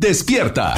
[0.00, 0.72] Despierta.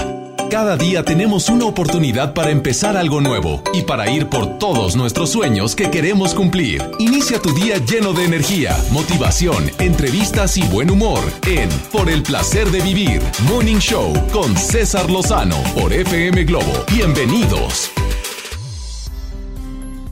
[0.51, 5.31] Cada día tenemos una oportunidad para empezar algo nuevo y para ir por todos nuestros
[5.31, 6.83] sueños que queremos cumplir.
[6.99, 12.69] Inicia tu día lleno de energía, motivación, entrevistas y buen humor en Por el placer
[12.73, 16.85] de vivir, Morning Show con César Lozano por FM Globo.
[16.93, 17.93] Bienvenidos.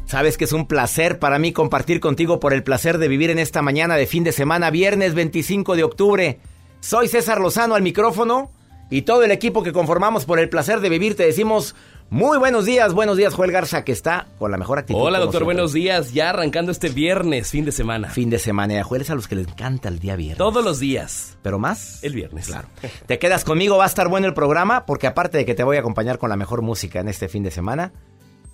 [0.06, 3.40] Sabes que es un placer para mí compartir contigo por el placer de vivir en
[3.40, 6.38] esta mañana de fin de semana, viernes 25 de octubre.
[6.78, 8.52] Soy César Lozano al micrófono
[8.90, 11.76] y todo el equipo que conformamos por el placer de vivir te decimos
[12.10, 15.00] muy buenos días, buenos días Joel Garza que está con la mejor actitud.
[15.00, 18.10] Hola doctor, buenos días, ya arrancando este viernes, fin de semana.
[18.10, 20.38] Fin de semana, y a Joel es a los que les encanta el día viernes.
[20.38, 21.38] Todos los días.
[21.42, 22.48] Pero más el viernes.
[22.48, 22.66] Claro.
[23.06, 25.76] te quedas conmigo, va a estar bueno el programa porque aparte de que te voy
[25.76, 27.92] a acompañar con la mejor música en este fin de semana,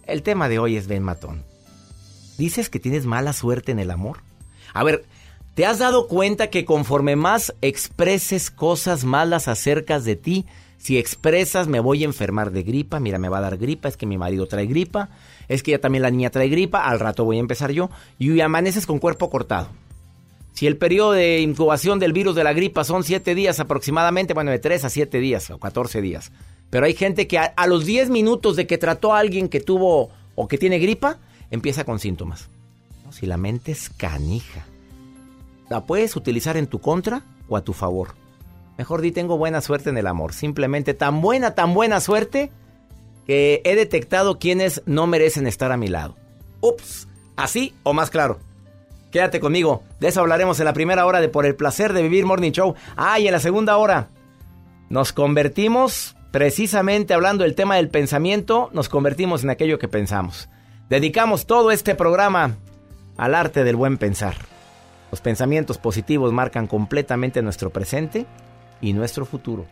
[0.04, 1.45] el tema de hoy es Ben Matón.
[2.37, 4.18] ¿Dices que tienes mala suerte en el amor?
[4.74, 5.06] A ver,
[5.56, 10.45] ¿Te has dado cuenta que conforme más expreses cosas malas acerca de ti,
[10.77, 13.96] si expresas me voy a enfermar de gripa, mira, me va a dar gripa, es
[13.96, 15.09] que mi marido trae gripa,
[15.48, 18.38] es que ya también la niña trae gripa, al rato voy a empezar yo, y
[18.43, 19.68] amaneces con cuerpo cortado.
[20.52, 24.51] Si el periodo de incubación del virus de la gripa son 7 días aproximadamente, bueno,
[24.51, 26.32] de 3 a 7 días o 14 días.
[26.68, 30.10] Pero hay gente que a, los 10 minutos de que trató a alguien que tuvo
[30.35, 31.18] o que tiene gripa,
[31.51, 32.51] empieza con síntomas.
[33.10, 34.66] Si la mente es canija
[35.68, 38.14] la puedes utilizar en tu contra o a tu favor.
[38.78, 40.32] Mejor di tengo buena suerte en el amor.
[40.32, 42.50] Simplemente tan buena, tan buena suerte
[43.26, 46.16] que he detectado quienes no merecen estar a mi lado.
[46.60, 48.38] Ups, así o más claro.
[49.10, 52.26] Quédate conmigo, de eso hablaremos en la primera hora de Por el placer de vivir
[52.26, 52.74] Morning Show.
[52.96, 54.08] Ah, y en la segunda hora
[54.88, 60.48] nos convertimos, precisamente hablando del tema del pensamiento, nos convertimos en aquello que pensamos.
[60.88, 62.56] Dedicamos todo este programa
[63.16, 64.36] al arte del buen pensar.
[65.10, 68.26] Los pensamientos positivos marcan completamente nuestro presente
[68.81, 69.66] y nuestro futuro.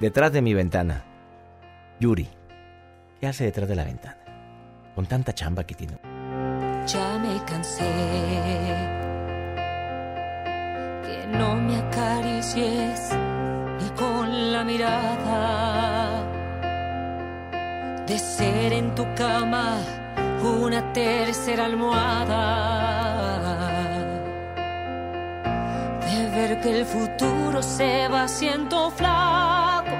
[0.00, 1.04] Detrás de mi ventana,
[2.00, 2.28] Yuri.
[3.20, 4.18] ¿Qué hace detrás de la ventana?
[4.94, 5.98] Con tanta chamba que tiene.
[6.86, 7.90] Ya me cansé
[11.04, 13.10] que no me acaricies
[13.80, 16.24] y con la mirada
[18.06, 19.78] de ser en tu cama
[20.42, 22.94] una tercera almohada
[26.34, 29.90] ver que el futuro se va haciendo flaco.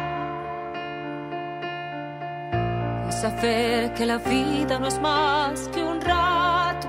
[3.09, 6.89] Y saber que la vida no es más que un rato.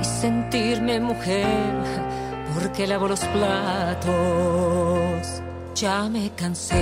[0.00, 1.80] Y sentirme mujer
[2.54, 4.12] porque lavo los platos.
[5.74, 6.74] Ya me cansé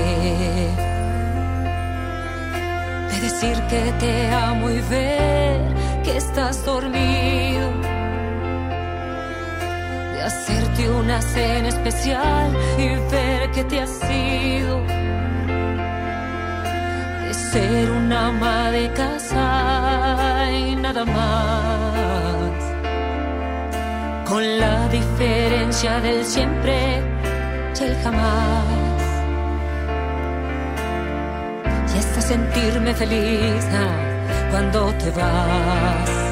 [3.10, 7.99] de decir que te amo y ver que estás dormido
[10.22, 14.81] hacerte una cena especial y ver que te has ido.
[17.26, 22.50] De ser una ama de casa y nada más.
[24.28, 27.03] Con la diferencia del siempre
[27.80, 28.64] y el jamás.
[31.94, 36.29] Y hasta sentirme feliz ah, cuando te vas.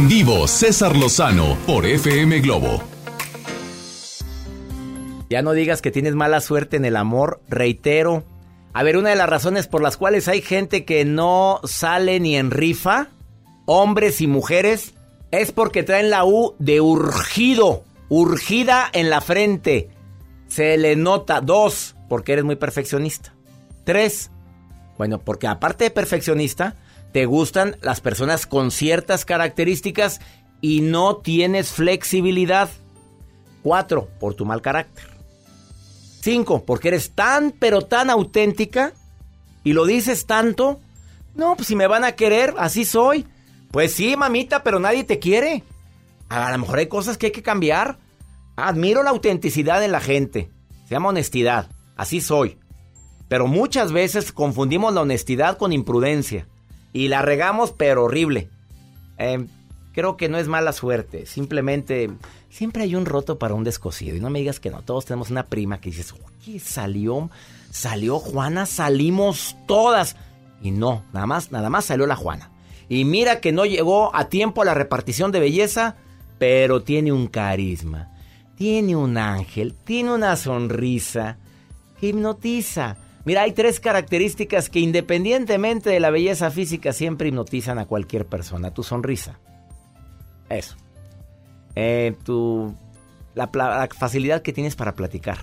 [0.00, 2.82] En vivo, César Lozano por FM Globo.
[5.28, 8.24] Ya no digas que tienes mala suerte en el amor, reitero.
[8.72, 12.34] A ver, una de las razones por las cuales hay gente que no sale ni
[12.34, 13.08] en rifa,
[13.66, 14.94] hombres y mujeres,
[15.32, 19.90] es porque traen la U de urgido, urgida en la frente.
[20.48, 21.42] Se le nota.
[21.42, 23.34] Dos, porque eres muy perfeccionista.
[23.84, 24.30] Tres,
[24.96, 26.76] bueno, porque aparte de perfeccionista,
[27.12, 30.20] te gustan las personas con ciertas características
[30.60, 32.70] y no tienes flexibilidad.
[33.62, 35.04] Cuatro, por tu mal carácter.
[36.20, 38.92] Cinco, porque eres tan pero tan auténtica
[39.64, 40.80] y lo dices tanto.
[41.34, 43.26] No, pues si me van a querer, así soy.
[43.70, 45.64] Pues sí, mamita, pero nadie te quiere.
[46.28, 47.98] A lo mejor hay cosas que hay que cambiar.
[48.56, 50.50] Admiro la autenticidad de la gente.
[50.84, 51.70] Se llama honestidad.
[51.96, 52.58] Así soy.
[53.28, 56.46] Pero muchas veces confundimos la honestidad con imprudencia.
[56.92, 58.48] Y la regamos, pero horrible.
[59.18, 59.46] Eh,
[59.92, 61.26] creo que no es mala suerte.
[61.26, 62.10] Simplemente,
[62.48, 64.16] siempre hay un roto para un descosido.
[64.16, 64.82] Y no me digas que no.
[64.82, 67.30] Todos tenemos una prima que dices, oye, salió,
[67.70, 70.16] salió Juana, salimos todas.
[70.62, 72.50] Y no, nada más, nada más salió la Juana.
[72.88, 75.96] Y mira que no llegó a tiempo a la repartición de belleza,
[76.38, 78.10] pero tiene un carisma.
[78.56, 81.38] Tiene un ángel, tiene una sonrisa
[82.00, 82.96] hipnotiza.
[83.24, 88.72] Mira, hay tres características que independientemente de la belleza física siempre hipnotizan a cualquier persona.
[88.72, 89.38] Tu sonrisa.
[90.48, 90.76] Eso.
[91.74, 92.74] Eh, tu,
[93.34, 95.38] la, facilidad que tienes para platicar.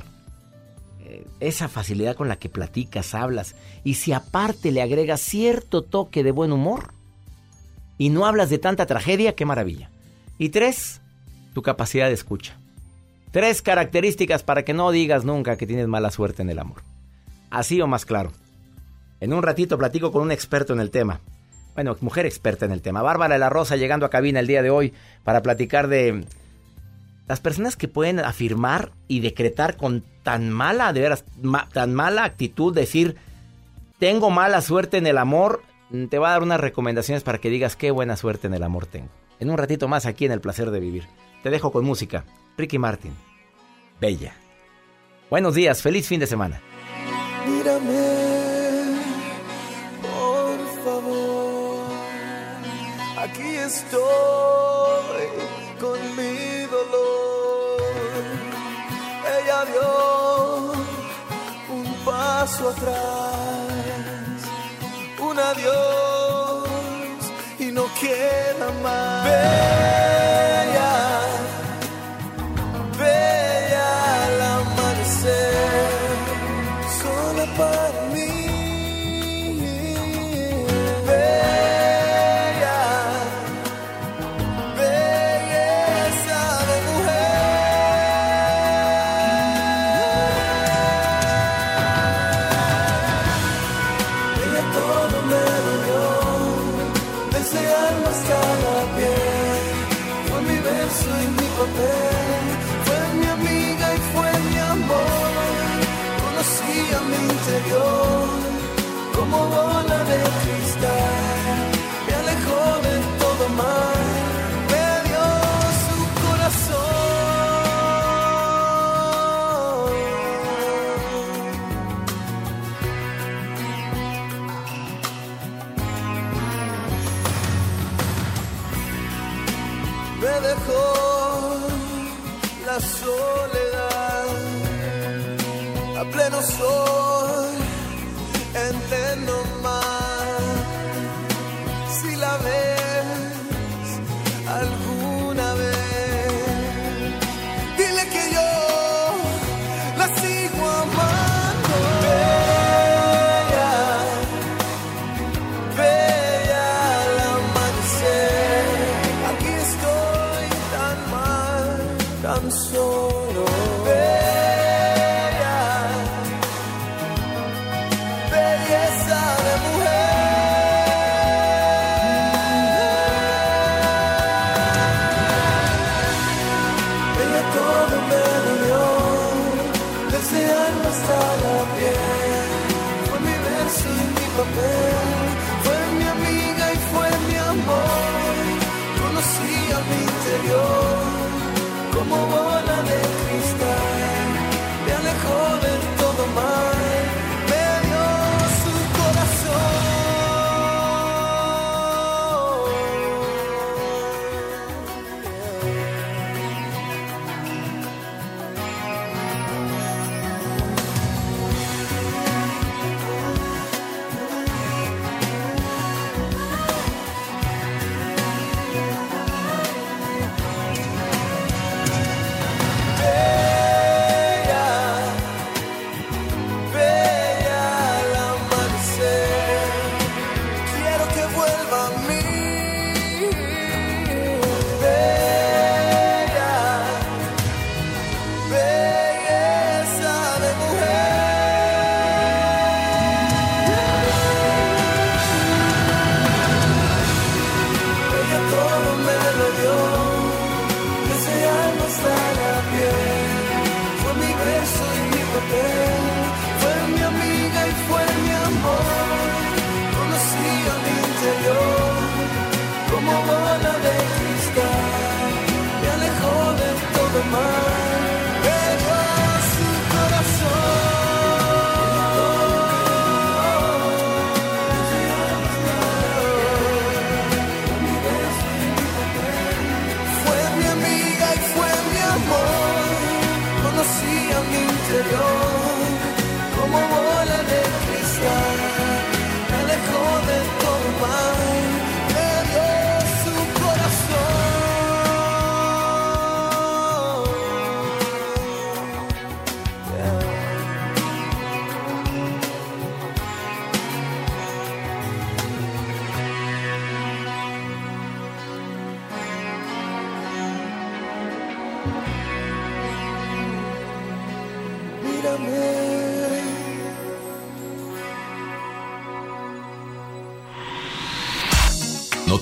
[1.01, 3.55] Eh, esa facilidad con la que platicas, hablas.
[3.83, 6.93] Y si aparte le agregas cierto toque de buen humor
[7.97, 9.91] y no hablas de tanta tragedia, qué maravilla.
[10.39, 11.01] Y tres,
[11.53, 12.59] tu capacidad de escucha.
[13.31, 16.86] Tres características para que no digas nunca que tienes mala suerte en el amor.
[17.49, 18.31] Así o más claro.
[19.19, 21.21] En un ratito platico con un experto en el tema.
[21.75, 23.01] Bueno, mujer experta en el tema.
[23.01, 26.25] Bárbara de la Rosa llegando a cabina el día de hoy para platicar de
[27.27, 31.25] las personas que pueden afirmar y decretar con tan mala, de veras,
[31.73, 33.17] tan mala actitud, decir,
[33.99, 35.61] tengo mala suerte en el amor,
[36.09, 38.85] te va a dar unas recomendaciones para que digas qué buena suerte en el amor
[38.85, 39.09] tengo.
[39.39, 41.05] En un ratito más aquí en El Placer de Vivir.
[41.43, 42.25] Te dejo con música.
[42.57, 43.13] Ricky Martin.
[44.01, 44.33] Bella.
[45.29, 46.61] Buenos días, feliz fin de semana.
[47.47, 48.99] Mírame,
[50.01, 51.85] por favor.
[53.23, 55.27] Aquí estoy
[55.79, 57.81] con mi dolor.
[59.37, 60.73] Ella dio
[61.77, 64.37] un paso atrás,
[65.19, 66.67] un adiós
[67.59, 69.76] y no queda más.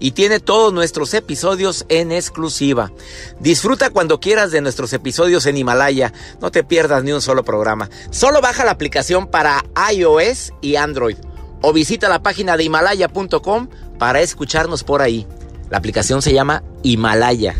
[0.00, 2.90] y tiene todos nuestros episodios en exclusiva.
[3.38, 6.12] Disfruta cuando quieras de nuestros episodios en Himalaya.
[6.40, 7.88] No te pierdas ni un solo programa.
[8.10, 11.16] Solo baja la aplicación para iOS y Android
[11.62, 15.26] o visita la página de himalaya.com para escucharnos por ahí.
[15.68, 17.54] La aplicación se llama Himalaya.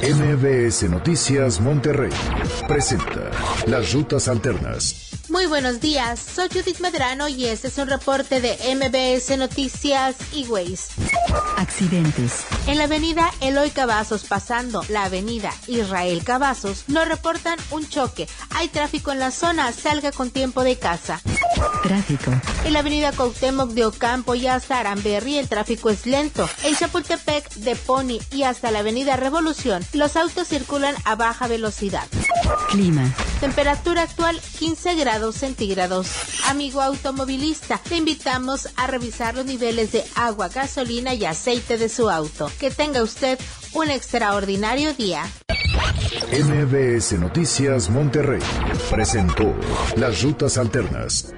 [0.00, 2.12] MBS Noticias Monterrey
[2.66, 3.30] presenta
[3.66, 5.17] Las Rutas Alternas.
[5.28, 10.46] Muy buenos días, soy Judith Medrano y este es un reporte de MBS Noticias y
[10.46, 10.88] Ways.
[11.58, 12.46] Accidentes.
[12.66, 18.26] En la avenida Eloy Cavazos pasando la avenida Israel Cavazos nos reportan un choque.
[18.56, 21.20] Hay tráfico en la zona, salga con tiempo de casa.
[21.82, 22.32] Tráfico.
[22.64, 26.48] En la avenida Cuauhtémoc de Ocampo y hasta Aramberri el tráfico es lento.
[26.64, 32.06] En Chapultepec de Pony y hasta la avenida Revolución los autos circulan a baja velocidad.
[32.70, 33.12] Clima.
[33.40, 36.10] Temperatura actual 15 grados centígrados.
[36.46, 42.08] Amigo automovilista, te invitamos a revisar los niveles de agua, gasolina y aceite de su
[42.10, 42.50] auto.
[42.58, 43.38] Que tenga usted
[43.74, 45.24] un extraordinario día.
[46.30, 48.42] MBS Noticias Monterrey
[48.90, 49.54] presentó
[49.96, 51.32] Las Rutas Alternas.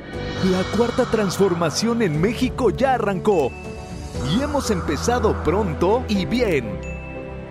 [0.51, 3.53] La cuarta transformación en México ya arrancó
[4.29, 6.81] y hemos empezado pronto y bien.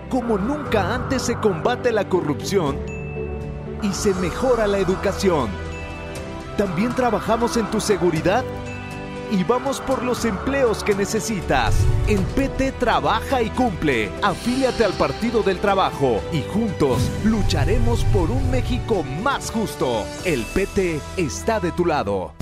[0.08, 2.78] Como nunca antes se combate la corrupción
[3.82, 5.69] y se mejora la educación.
[6.60, 8.44] También trabajamos en tu seguridad
[9.30, 11.74] y vamos por los empleos que necesitas.
[12.06, 14.12] El PT trabaja y cumple.
[14.20, 20.04] Afíliate al Partido del Trabajo y juntos lucharemos por un México más justo.
[20.26, 22.34] El PT está de tu lado.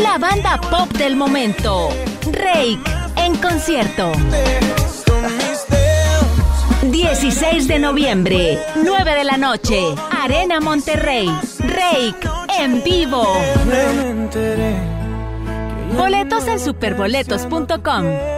[0.00, 1.90] La banda pop del momento.
[2.32, 2.80] Rake
[3.16, 4.12] en concierto.
[6.90, 9.82] 16 de noviembre, 9 de la noche,
[10.18, 11.28] Arena Monterrey.
[11.58, 13.22] Rake en vivo.
[15.96, 18.37] Boletos en superboletos.com.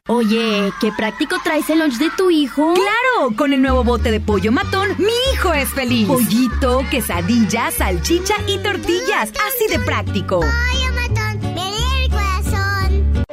[0.09, 2.73] Oye, qué práctico traes el lunch de tu hijo.
[2.73, 3.33] ¡Claro!
[3.37, 6.09] Con el nuevo bote de pollo matón, mi hijo es feliz.
[6.09, 9.31] Pollito, quesadilla, salchicha y tortillas.
[9.31, 10.41] Así de práctico.
[10.41, 13.23] Pollo matón, el corazón.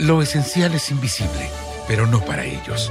[0.00, 1.48] Lo esencial es invisible,
[1.86, 2.90] pero no para ellos.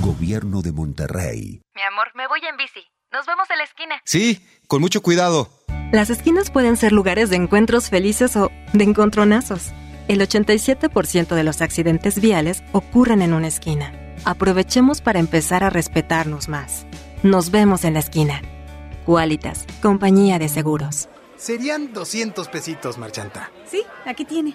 [0.00, 1.60] Gobierno de Monterrey.
[1.74, 2.86] Mi amor, me voy en bici.
[3.12, 4.00] Nos vemos en la esquina.
[4.04, 5.48] Sí, con mucho cuidado.
[5.92, 9.72] Las esquinas pueden ser lugares de encuentros felices o de encontronazos.
[10.08, 13.92] El 87% de los accidentes viales ocurren en una esquina.
[14.24, 16.86] Aprovechemos para empezar a respetarnos más.
[17.22, 18.42] Nos vemos en la esquina.
[19.04, 21.08] Qualitas, compañía de seguros.
[21.36, 23.50] Serían 200 pesitos, Marchanta.
[23.66, 24.54] Sí, aquí tiene.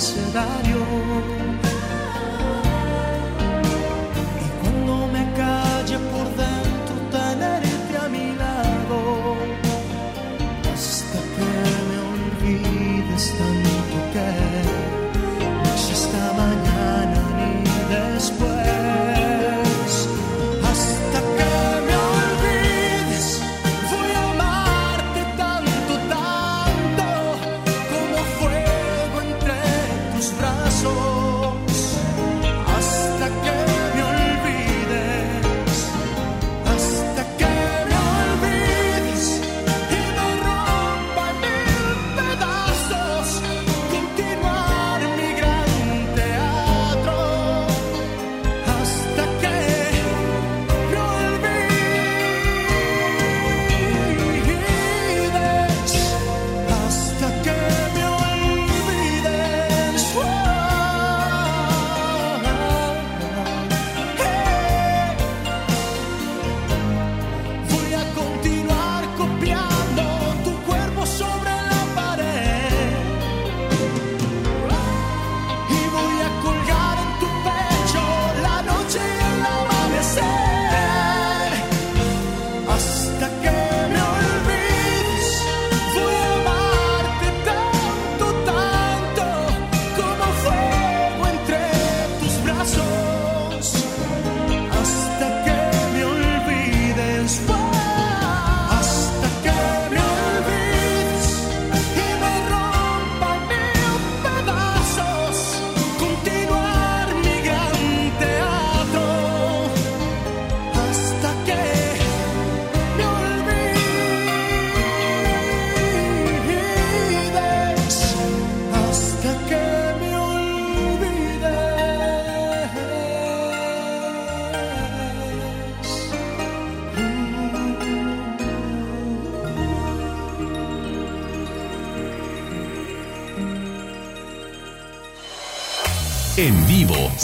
[0.00, 1.69] 世大流。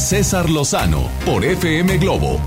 [0.06, 2.40] César Lozano por FM Globo.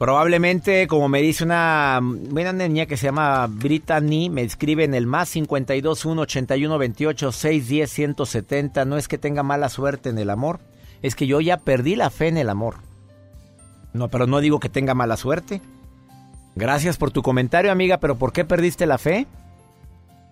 [0.00, 5.06] Probablemente, como me dice una, buena niña que se llama Brittany, me escribe en el
[5.06, 8.84] más 52 81 28 610 170.
[8.84, 10.58] No es que tenga mala suerte en el amor,
[11.02, 12.78] es que yo ya perdí la fe en el amor.
[13.92, 15.60] No, pero no digo que tenga mala suerte.
[16.56, 19.28] Gracias por tu comentario, amiga, pero ¿por qué perdiste la fe?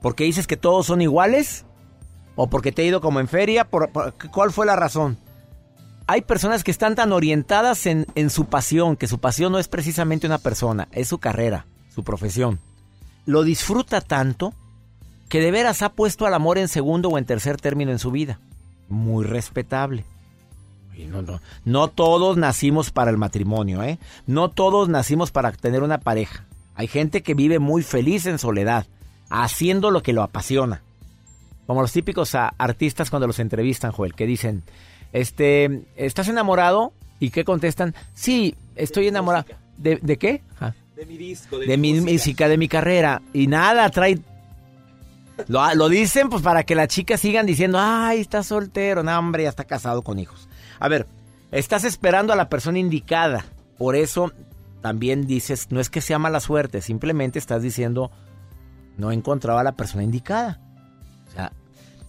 [0.03, 1.65] ¿Porque dices que todos son iguales?
[2.37, 3.65] ¿O porque te he ido como en feria?
[3.65, 3.91] ¿Por,
[4.31, 5.19] cuál fue la razón?
[6.07, 10.27] Hay personas que están tan orientadas en, su pasión, que su pasión no es precisamente
[10.27, 12.61] una persona, es su carrera, su profesión.
[13.25, 14.55] Lo disfruta tanto
[15.29, 18.13] que de veras ha puesto al amor en segundo o en tercer término en su
[18.13, 18.39] vida.
[18.89, 20.05] Muy respetable.
[21.09, 23.99] No, no, no todos nacimos para el matrimonio, ¿eh?
[24.27, 26.47] No todos nacimos para tener una pareja.
[26.75, 28.87] Hay gente que vive muy feliz en soledad,
[29.29, 30.83] haciendo lo que lo apasiona.
[31.67, 34.63] Como los típicos artistas cuando los entrevistan, Joel, que dicen,
[35.13, 36.93] este, ¿estás enamorado?
[37.19, 37.95] ¿Y qué contestan?
[38.15, 39.47] Sí, estoy enamorado.
[39.77, 40.43] ¿De, qué?
[40.95, 43.21] De mi disco, de, mi, música, de mi carrera.
[43.33, 44.19] Y nada, trae
[45.49, 49.43] lo, lo, dicen pues para que las chicas sigan diciendo, ay, está soltero, no, hombre,
[49.43, 50.49] ya está casado con hijos.
[50.81, 51.07] A ver,
[51.51, 53.45] estás esperando a la persona indicada.
[53.77, 54.33] Por eso
[54.81, 58.11] también dices, no es que sea mala suerte, simplemente estás diciendo,
[58.97, 60.61] no encontraba a la persona indicada.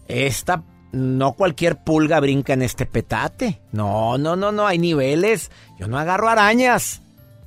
[0.07, 3.61] Esta, no cualquier pulga brinca en este petate.
[3.71, 5.51] No, no, no, no, hay niveles.
[5.79, 7.01] Yo no agarro arañas.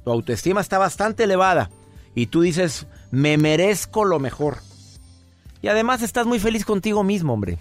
[0.05, 1.71] Tu autoestima está bastante elevada.
[2.15, 4.59] Y tú dices, me merezco lo mejor.
[5.63, 7.59] Y además estás muy feliz contigo mismo, hombre.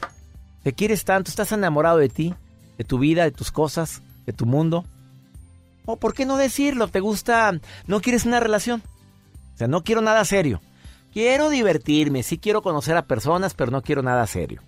[0.64, 2.36] Te quieres tanto, estás enamorado de ti
[2.80, 4.86] de tu vida, de tus cosas, de tu mundo.
[5.86, 7.52] O por qué no decirlo, te gusta,
[7.88, 8.82] no quieres una relación.
[9.54, 10.62] O sea, no quiero nada serio.
[11.12, 14.62] Quiero divertirme, sí quiero conocer a personas, pero no quiero nada serio.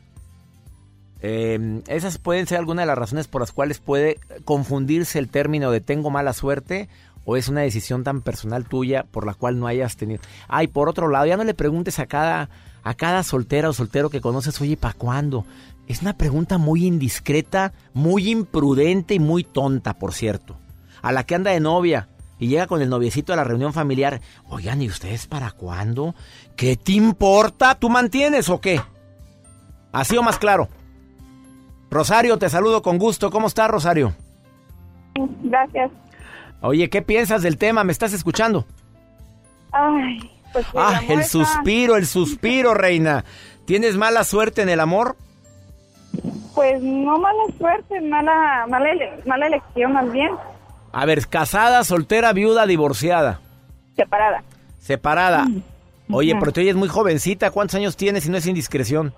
[1.21, 5.69] Em, esas pueden ser algunas de las razones por las cuales puede confundirse el término
[5.69, 6.89] de tengo mala suerte
[7.25, 10.21] o es una decisión tan personal tuya por la cual no hayas tenido.
[10.47, 12.49] Ay, por otro lado, ya no le preguntes a cada
[12.83, 15.45] a cada soltera o soltero que conoces, oye, ¿para cuándo?
[15.87, 20.57] Es una pregunta muy indiscreta, muy imprudente y muy tonta, por cierto.
[21.03, 22.07] A la que anda de novia
[22.41, 24.19] y llega con el noviecito a la reunión familiar.
[24.49, 26.15] Oigan, ¿y ustedes para cuándo?
[26.55, 27.75] ¿Qué te importa?
[27.75, 28.81] ¿Tú mantienes o qué?
[29.91, 30.67] Así o más claro.
[31.91, 33.29] Rosario, te saludo con gusto.
[33.29, 34.13] ¿Cómo estás, Rosario?
[35.43, 35.91] Gracias.
[36.61, 37.83] Oye, ¿qué piensas del tema?
[37.83, 38.65] ¿Me estás escuchando?
[39.71, 40.65] Ay, pues.
[40.75, 43.23] Ah, el suspiro, el suspiro, reina.
[43.65, 45.15] ¿Tienes mala suerte en el amor?
[46.55, 48.89] Pues no mala suerte, mala, mala,
[49.27, 50.31] mala elección más bien.
[50.91, 53.39] A ver, casada, soltera, viuda, divorciada.
[53.95, 54.43] Separada.
[54.79, 55.45] Separada.
[55.45, 55.63] Mm.
[56.13, 57.51] Oye, pero tú es muy jovencita.
[57.51, 59.13] ¿Cuántos años tienes si no es indiscreción?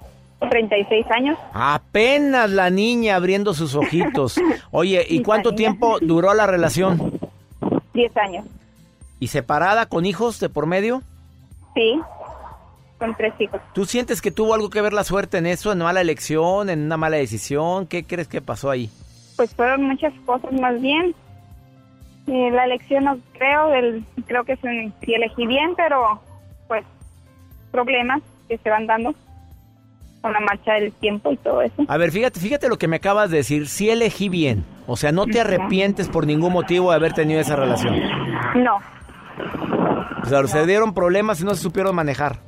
[0.49, 1.37] 36 años.
[1.53, 4.35] Apenas la niña abriendo sus ojitos.
[4.71, 7.19] Oye, ¿y cuánto tiempo duró la relación?
[7.93, 8.45] 10 años.
[9.19, 11.01] ¿Y separada con hijos de por medio?
[11.73, 11.99] Sí
[13.03, 13.59] con tres hijos.
[13.73, 16.83] ¿Tú sientes que tuvo algo que ver la suerte en eso, en mala elección, en
[16.83, 17.85] una mala decisión?
[17.85, 18.89] ¿Qué crees que pasó ahí?
[19.35, 21.13] Pues fueron muchas cosas más bien.
[22.25, 26.21] La elección no creo, el, creo que sí elegí bien, pero
[26.67, 26.85] pues
[27.71, 29.13] problemas que se van dando
[30.21, 31.83] con la marcha del tiempo y todo eso.
[31.87, 35.11] A ver, fíjate, fíjate lo que me acabas de decir, sí elegí bien, o sea,
[35.11, 37.95] no te arrepientes por ningún motivo de haber tenido esa relación.
[38.55, 38.77] No.
[40.21, 42.39] O sea, se dieron problemas y no se supieron manejar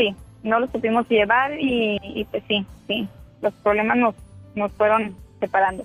[0.00, 3.08] sí, no lo supimos llevar y, pues sí, sí,
[3.42, 4.14] los problemas nos,
[4.54, 5.84] nos fueron separando.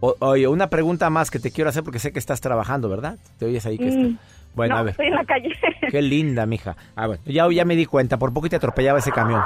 [0.00, 3.18] Oye, una pregunta más que te quiero hacer porque sé que estás trabajando, ¿verdad?
[3.38, 4.18] Te oyes ahí que mm,
[4.54, 4.90] Bueno, a ver.
[4.92, 5.50] Estoy en la calle.
[5.90, 6.76] Qué linda, mija.
[6.94, 9.42] Ah, bueno, ya, ya me di cuenta, por poco te atropellaba ese camión.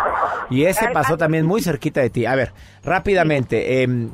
[0.50, 2.26] Y ese pasó también muy cerquita de ti.
[2.26, 2.52] A ver,
[2.84, 4.10] rápidamente, em,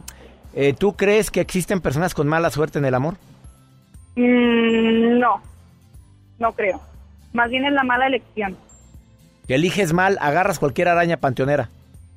[0.55, 3.15] eh, ¿tú crees que existen personas con mala suerte en el amor?
[4.17, 5.41] Mm, no,
[6.39, 6.81] no creo.
[7.33, 8.57] Más bien es la mala elección
[9.47, 11.69] que eliges mal, agarras cualquier araña panteonera.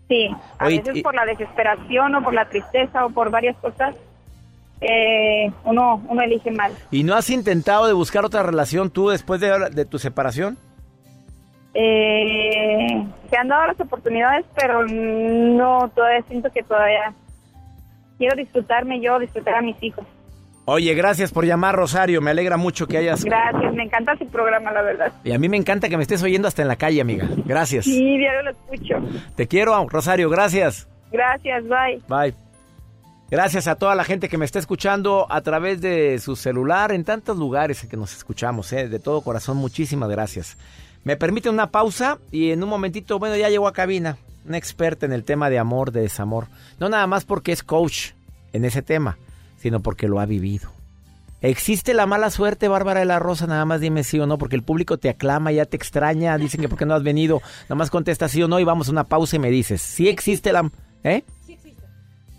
[0.07, 3.95] Sí, a veces por la desesperación o por la tristeza o por varias cosas,
[4.81, 6.71] eh, uno, uno elige mal.
[6.91, 10.57] ¿Y no has intentado de buscar otra relación tú después de, de tu separación?
[11.73, 17.13] Eh, se han dado las oportunidades, pero no, todavía siento que todavía
[18.17, 20.05] quiero disfrutarme yo, disfrutar a mis hijos.
[20.65, 22.21] Oye, gracias por llamar, Rosario.
[22.21, 23.23] Me alegra mucho que hayas.
[23.23, 25.11] Gracias, me encanta su programa, la verdad.
[25.23, 27.27] Y a mí me encanta que me estés oyendo hasta en la calle, amiga.
[27.45, 27.85] Gracias.
[27.85, 28.95] Sí, diario lo escucho.
[29.35, 30.29] Te quiero, Rosario.
[30.29, 30.87] Gracias.
[31.11, 31.99] Gracias, bye.
[32.07, 32.48] Bye.
[33.31, 37.03] Gracias a toda la gente que me está escuchando a través de su celular en
[37.03, 38.73] tantos lugares que nos escuchamos.
[38.73, 38.87] ¿eh?
[38.87, 40.57] De todo corazón, muchísimas gracias.
[41.03, 44.17] Me permite una pausa y en un momentito, bueno, ya llegó a cabina.
[44.45, 46.47] Una experta en el tema de amor, de desamor.
[46.79, 48.11] No nada más porque es coach
[48.51, 49.17] en ese tema
[49.59, 50.69] sino porque lo ha vivido.
[51.41, 53.47] ¿Existe la mala suerte, Bárbara de la Rosa?
[53.47, 56.59] Nada más dime sí o no, porque el público te aclama, ya te extraña, dicen
[56.59, 57.41] que porque no has venido.
[57.63, 60.09] Nada más contesta sí o no y vamos a una pausa y me dices, ¿sí
[60.09, 60.69] existe la...
[61.03, 61.23] ¿Eh?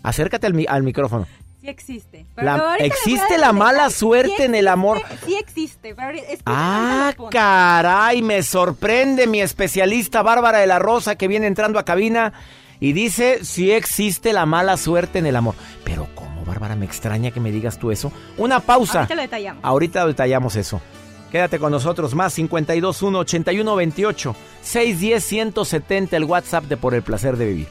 [0.01, 0.07] Sí.
[0.07, 1.27] Acércate al, al micrófono.
[1.61, 2.25] Sí existe.
[2.35, 4.97] Pero La- ¿Existe la mala suerte Sí en el amor?
[4.97, 11.15] existe, Sí existe, pero Ah, lo caray, me sorprende mi especialista Bárbara de la Rosa
[11.15, 12.33] que viene entrando a cabina
[12.79, 15.53] y dice si existe la mala suerte en el amor.
[15.83, 16.75] Pero ¿cómo, Bárbara?
[16.75, 18.11] Me extraña que me digas tú eso.
[18.37, 19.01] Una pausa.
[19.01, 19.63] Ahorita lo detallamos.
[19.63, 20.81] Ahorita detallamos eso.
[21.31, 27.37] Quédate con nosotros más 521 81 28 610 170 el WhatsApp de Por el placer
[27.37, 27.67] de vivir.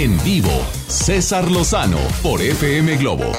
[0.00, 3.32] En vivo, César Lozano por FM Globo.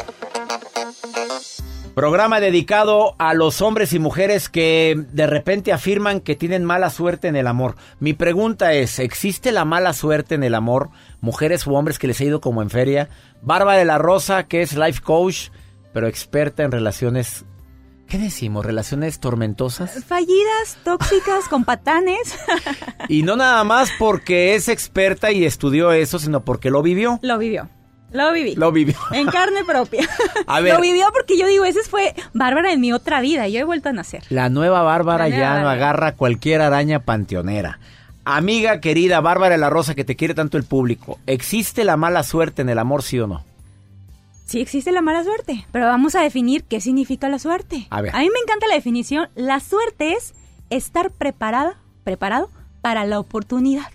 [1.95, 7.29] Programa dedicado a los hombres y mujeres que de repente afirman que tienen mala suerte
[7.29, 7.75] en el amor.
[8.01, 10.89] Mi pregunta es, ¿existe la mala suerte en el amor?
[11.21, 13.07] Mujeres u hombres que les ha ido como en feria.
[13.41, 15.51] Barba de la Rosa, que es life coach,
[15.93, 17.45] pero experta en relaciones...
[18.09, 18.65] ¿Qué decimos?
[18.65, 20.03] ¿Relaciones tormentosas?
[20.03, 22.35] Fallidas, tóxicas, con patanes.
[23.07, 27.19] Y no nada más porque es experta y estudió eso, sino porque lo vivió.
[27.21, 27.69] Lo vivió.
[28.11, 28.55] Lo viví.
[28.55, 28.95] Lo vivió.
[29.11, 30.07] En carne propia.
[30.47, 30.73] A ver.
[30.73, 33.47] Lo vivió porque yo digo, esa fue Bárbara en mi otra vida.
[33.47, 34.23] Yo he vuelto a nacer.
[34.29, 37.79] La nueva Bárbara La nueva ya no agarra cualquier araña panteonera.
[38.25, 42.23] Amiga querida Bárbara de la Rosa, que te quiere tanto el público, ¿existe la mala
[42.23, 43.43] suerte en el amor, sí o no?
[44.49, 47.85] Sí existe la mala suerte, pero vamos a definir qué significa la suerte.
[47.91, 48.11] A ver.
[48.15, 49.29] mí me encanta la definición.
[49.35, 50.33] La suerte es
[50.71, 52.49] estar preparada, preparado
[52.81, 53.85] para la oportunidad.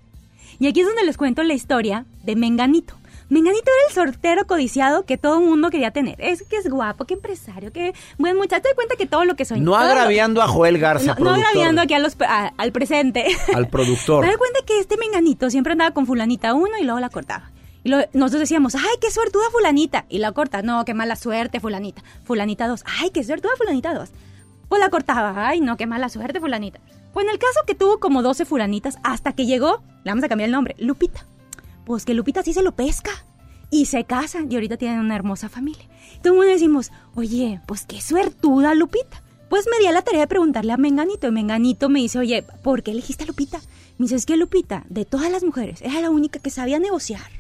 [0.60, 2.94] Y aquí es donde les cuento la historia de Menganito.
[3.30, 6.14] Menganito era el sortero codiciado que todo el mundo quería tener.
[6.20, 8.62] Es que es guapo, que empresario, que buen muchacho.
[8.62, 9.58] Te das cuenta que todo lo que soy.
[9.58, 13.26] No lo- agraviando a Joel Garza, no, agraviando aquí a los, a- al presente.
[13.52, 14.20] al productor.
[14.24, 17.50] Me doy cuenta que este menganito siempre andaba con fulanita uno y luego la cortaba.
[17.84, 20.06] Y lo- nosotros decíamos, ay, qué suertuda fulanita.
[20.08, 22.02] Y la corta, no, qué mala suerte fulanita.
[22.24, 24.10] Fulanita dos, ay, qué suertuda fulanita dos.
[24.68, 26.80] Pues la cortaba, ay, no, qué mala suerte fulanita.
[27.12, 30.28] Pues en el caso que tuvo como 12 fulanitas hasta que llegó, le vamos a
[30.28, 31.26] cambiar el nombre, Lupita.
[31.84, 33.10] Pues que Lupita sí se lo pesca.
[33.70, 35.84] Y se casan y ahorita tienen una hermosa familia.
[36.22, 39.22] Todo el mundo decimos, oye, pues qué suertuda Lupita.
[39.50, 41.26] Pues me di a la tarea de preguntarle a Menganito.
[41.28, 43.58] Y Menganito me dice, oye, ¿por qué elegiste a Lupita?
[43.98, 47.30] Me dice, es que Lupita, de todas las mujeres, era la única que sabía negociar,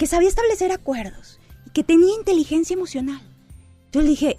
[0.00, 1.38] que sabía establecer acuerdos,
[1.74, 3.20] que tenía inteligencia emocional.
[3.92, 4.38] Yo le dije,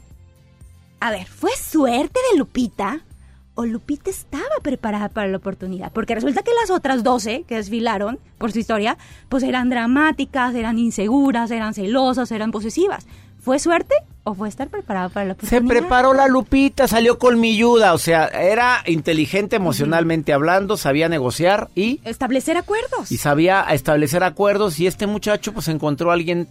[0.99, 3.05] a ver, ¿fue suerte de Lupita?
[3.53, 5.93] ¿O Lupita estaba preparada para la oportunidad?
[5.93, 8.97] Porque resulta que las otras 12 que desfilaron por su historia,
[9.30, 13.05] pues eran dramáticas, eran inseguras, eran celosas, eran posesivas.
[13.41, 15.67] ¿Fue suerte o fue estar preparada para la Se oportunidad?
[15.79, 22.55] preparó la Lupita, salió colmilluda, o sea, era inteligente emocionalmente hablando, sabía negociar y, Establecer
[22.57, 23.11] acuerdos.
[23.11, 26.47] y sabía establecer acuerdos y este muchacho pues encontró a alguien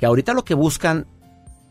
[0.00, 1.06] que ahorita lo que buscan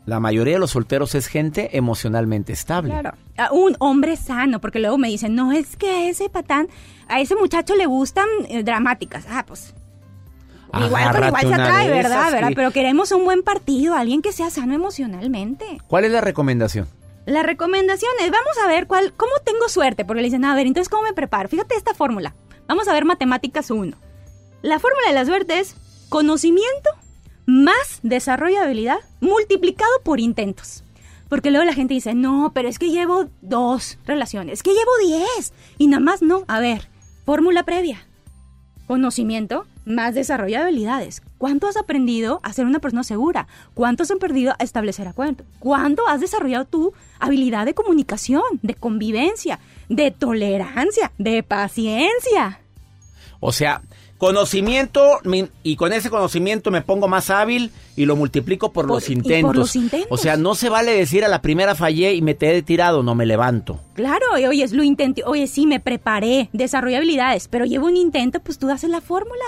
[0.06, 2.90] la mayoría de los solteros es gente emocionalmente estable.
[2.90, 3.12] Claro.
[3.38, 6.68] A un hombre sano, porque luego me dicen, no, es que a ese patán,
[7.08, 9.24] a ese muchacho le gustan eh, dramáticas.
[9.30, 9.74] Ah, pues.
[10.82, 12.32] Igual con Agárrate igual se atrae, ¿verdad?
[12.32, 12.48] ¿verdad?
[12.48, 12.54] sí.
[12.54, 15.78] Pero queremos un buen partido, alguien que sea sano emocionalmente.
[15.86, 16.88] ¿Cuál es la recomendación?
[17.26, 20.66] La recomendación es, vamos a ver cuál, cómo tengo suerte, porque le dicen, a ver,
[20.66, 21.48] entonces, ¿cómo me preparo?
[21.48, 22.34] Fíjate esta fórmula.
[22.66, 23.96] Vamos a ver matemáticas 1.
[24.62, 25.76] La fórmula de la suerte es
[26.08, 26.90] conocimiento
[27.46, 30.84] más desarrollo de habilidad multiplicado por intentos.
[31.28, 34.90] Porque luego la gente dice, no, pero es que llevo dos relaciones, es que llevo
[35.00, 35.52] diez.
[35.78, 36.44] Y nada más no.
[36.46, 36.88] A ver,
[37.24, 38.06] fórmula previa.
[38.86, 41.22] Conocimiento más desarrollo de habilidades.
[41.38, 43.46] ¿Cuánto has aprendido a ser una persona segura?
[43.74, 45.46] ¿Cuánto has aprendido a establecer acuerdos?
[45.58, 49.58] ¿Cuánto has desarrollado tu habilidad de comunicación, de convivencia,
[49.88, 52.60] de tolerancia, de paciencia?
[53.40, 53.82] O sea,
[54.16, 58.96] conocimiento mi- y con ese conocimiento me pongo más hábil y lo multiplico por, Por-
[58.96, 59.56] los y por intentos.
[59.56, 60.08] los intentos.
[60.10, 63.02] O sea, no se vale decir a la primera fallé y me te he tirado,
[63.02, 63.80] no me levanto.
[63.94, 68.40] Claro, y oye, lo intenté, oye, sí, me preparé, desarrollé habilidades, pero llevo un intento,
[68.40, 69.44] pues tú haces la fórmula.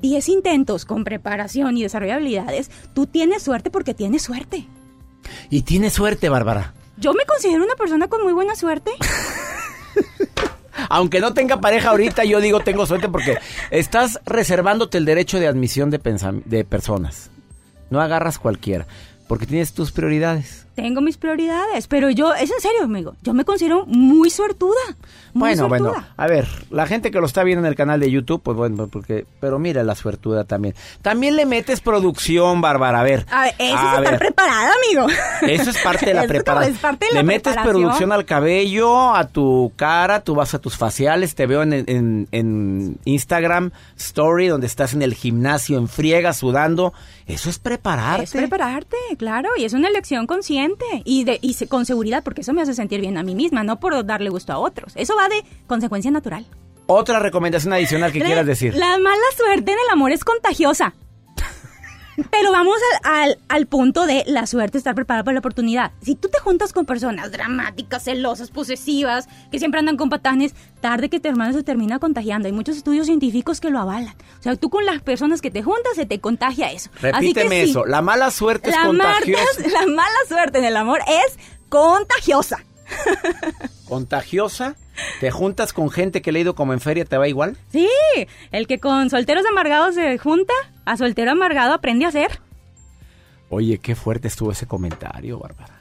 [0.00, 4.68] Diez intentos con preparación y desarrollo de habilidades, tú tienes suerte porque tienes suerte.
[5.50, 6.74] Y tienes suerte, Bárbara.
[6.96, 8.92] Yo me considero una persona con muy buena suerte.
[10.88, 13.38] Aunque no tenga pareja ahorita, yo digo tengo suerte porque
[13.70, 16.00] estás reservándote el derecho de admisión de,
[16.44, 17.30] de personas.
[17.90, 18.86] No agarras cualquiera,
[19.26, 20.67] porque tienes tus prioridades.
[20.82, 24.78] Tengo mis prioridades, pero yo, es en serio, amigo, yo me considero muy suertuda.
[25.34, 25.90] Muy Bueno, suertuda.
[25.90, 28.56] bueno, a ver, la gente que lo está viendo en el canal de YouTube, pues
[28.56, 30.74] bueno, porque, pero mira la suertuda también.
[31.02, 33.26] También le metes producción, Bárbara, a ver.
[33.30, 35.06] A ver, eso a es estar preparada, amigo.
[35.42, 36.74] Eso es parte de la preparación.
[36.74, 37.82] es parte de la Le metes preparación.
[37.82, 42.28] producción al cabello, a tu cara, tú vas a tus faciales, te veo en, en-
[42.32, 46.92] en Instagram Story, donde estás en el gimnasio en friega, sudando.
[47.26, 48.24] Eso es prepararte.
[48.24, 50.67] Es prepararte, claro, y es una elección consciente
[51.04, 53.78] y, de, y con seguridad, porque eso me hace sentir bien a mí misma, no
[53.80, 54.92] por darle gusto a otros.
[54.96, 56.46] Eso va de consecuencia natural.
[56.86, 58.74] Otra recomendación adicional que La- quieras decir.
[58.74, 60.94] La mala suerte en el amor es contagiosa.
[62.30, 65.92] Pero vamos al, al- al punto de la suerte, estar preparada para la oportunidad.
[66.02, 71.08] Si tú te juntas con personas dramáticas, celosas, posesivas, que siempre andan con patanes, tarde
[71.10, 72.46] que tu hermano se termina contagiando.
[72.48, 74.14] Hay muchos estudios científicos que lo avalan.
[74.38, 76.90] O sea, tú con las personas que te juntas se te contagia eso.
[76.96, 77.86] Así que Repíteme sí, eso.
[77.86, 79.68] La mala suerte es contagiosa.
[79.72, 81.38] la mala suerte en el amor es
[81.68, 82.64] contagiosa.
[83.88, 84.76] ¿Contagiosa?
[85.20, 87.56] ¿Te juntas con gente que le ha ido como en feria, te va igual?
[87.70, 87.88] Sí,
[88.52, 90.52] el que con solteros amargados se junta,
[90.84, 92.40] a soltero amargado aprende a ser.
[93.50, 95.74] Oye, qué fuerte estuvo ese comentario, Bárbara.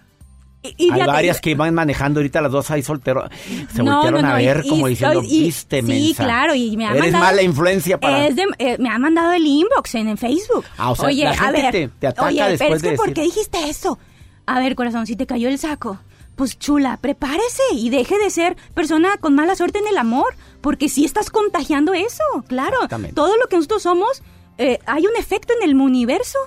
[0.63, 3.29] Y, y hay varias que van manejando ahorita las dos ahí solteros.
[3.73, 6.85] Se No, voltearon no, no, a ver y como diciendo, viste, sí, claro, y me
[6.87, 8.25] ha Eres mandado- mala influencia para...
[8.27, 10.65] Es de- eh, me ha mandado el inbox en, en Facebook.
[10.77, 12.89] Ah, o sea, oye, la a ver, te- te ataca oye, después pero es que
[12.91, 13.99] de ¿por decir- qué dijiste eso?
[14.45, 15.99] A ver, corazón, si te cayó el saco,
[16.37, 20.87] pues chula, prepárese y deje de ser persona con mala suerte en el amor, porque
[20.87, 22.77] sí estás contagiando eso, claro.
[23.13, 24.21] Todo lo que nosotros somos,
[24.59, 26.37] eh, hay un efecto en el universo.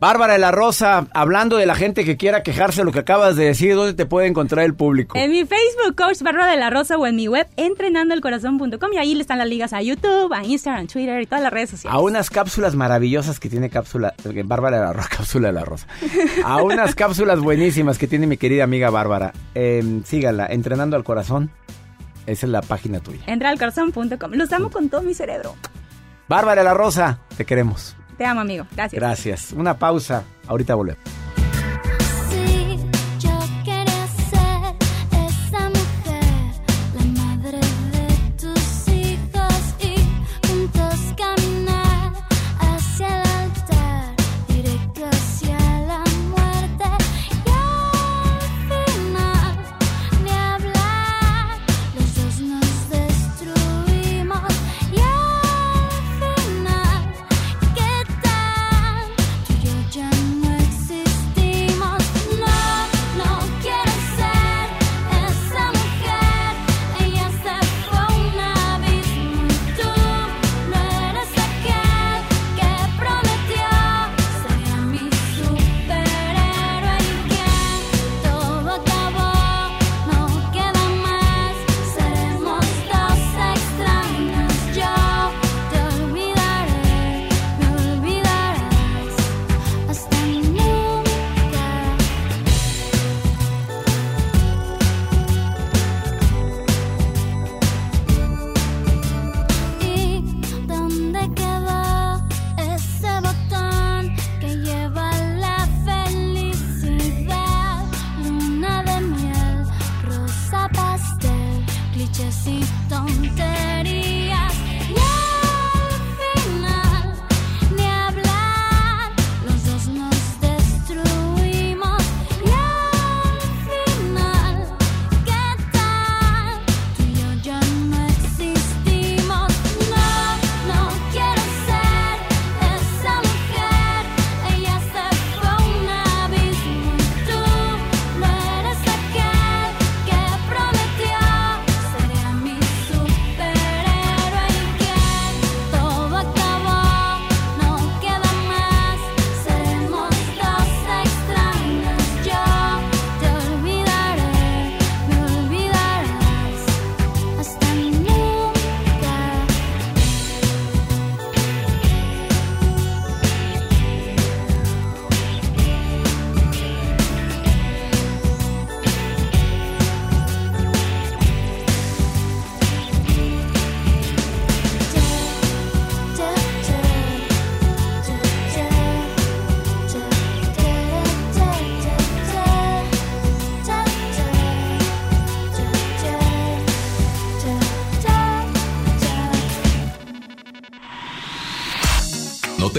[0.00, 3.34] Bárbara de la Rosa, hablando de la gente que quiera quejarse de lo que acabas
[3.34, 5.18] de decir, ¿dónde te puede encontrar el público?
[5.18, 9.16] En mi Facebook, Coach Bárbara de la Rosa, o en mi web, entrenandoelcorazon.com, y ahí
[9.16, 11.96] le están las ligas a YouTube, a Instagram, Twitter y todas las redes sociales.
[11.96, 15.64] A unas cápsulas maravillosas que tiene cápsula, eh, Bárbara de la Rosa, cápsula de la
[15.64, 15.88] Rosa.
[16.44, 19.32] A unas cápsulas buenísimas que tiene mi querida amiga Bárbara.
[19.56, 21.50] Eh, sígala, Entrenando al Corazón.
[22.26, 23.22] Esa es la página tuya.
[23.26, 24.32] Entra al corazón.com.
[24.34, 25.56] Los amo con todo mi cerebro.
[26.28, 27.96] Bárbara de la Rosa, te queremos.
[28.18, 28.66] Te amo, amigo.
[28.74, 29.00] Gracias.
[29.00, 29.52] Gracias.
[29.52, 30.24] Una pausa.
[30.48, 31.27] Ahorita volvemos.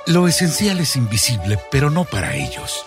[0.07, 2.83] Lo esencial es invisible, pero no para ellos.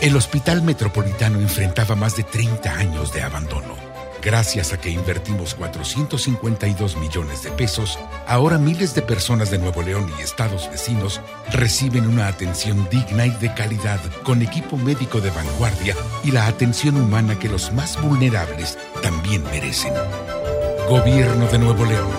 [0.00, 3.85] El Hospital Metropolitano enfrentaba más de 30 años de abandono
[4.26, 7.96] Gracias a que invertimos 452 millones de pesos,
[8.26, 11.20] ahora miles de personas de Nuevo León y estados vecinos
[11.52, 16.96] reciben una atención digna y de calidad con equipo médico de vanguardia y la atención
[16.96, 19.94] humana que los más vulnerables también merecen.
[20.88, 22.10] Gobierno de Nuevo León.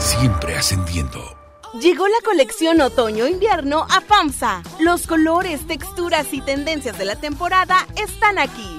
[0.00, 1.38] Siempre ascendiendo.
[1.80, 4.62] Llegó la colección otoño-invierno a FAMSA.
[4.78, 8.78] Los colores, texturas y tendencias de la temporada están aquí.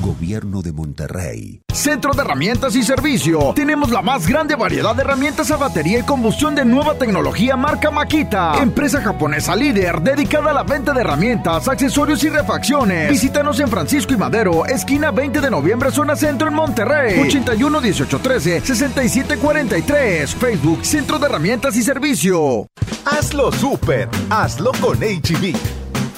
[0.00, 1.62] Gobierno de Monterrey.
[1.72, 3.52] Centro de Herramientas y Servicio.
[3.54, 7.90] Tenemos la más grande variedad de herramientas a batería y combustión de nueva tecnología marca
[7.90, 8.54] Makita.
[8.60, 13.10] Empresa japonesa líder dedicada a la venta de herramientas, accesorios y refacciones.
[13.10, 17.20] Visítanos en Francisco y Madero, esquina 20 de noviembre, zona centro en Monterrey.
[17.20, 20.34] 81 18 13 67 43.
[20.34, 22.66] Facebook Centro de Herramientas y Servicio.
[23.04, 24.08] Hazlo súper.
[24.30, 25.56] Hazlo con HB.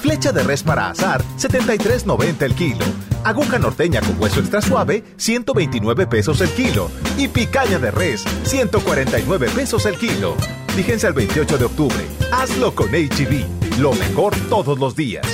[0.05, 2.85] Flecha de res para azar, 73.90 el kilo.
[3.25, 6.91] Aguja norteña con hueso extra suave, 129 pesos el kilo.
[7.17, 10.35] Y picaña de res, 149 pesos el kilo.
[10.75, 12.05] Fíjense al 28 de octubre.
[12.31, 13.79] Hazlo con HB.
[13.79, 15.25] Lo mejor todos los días.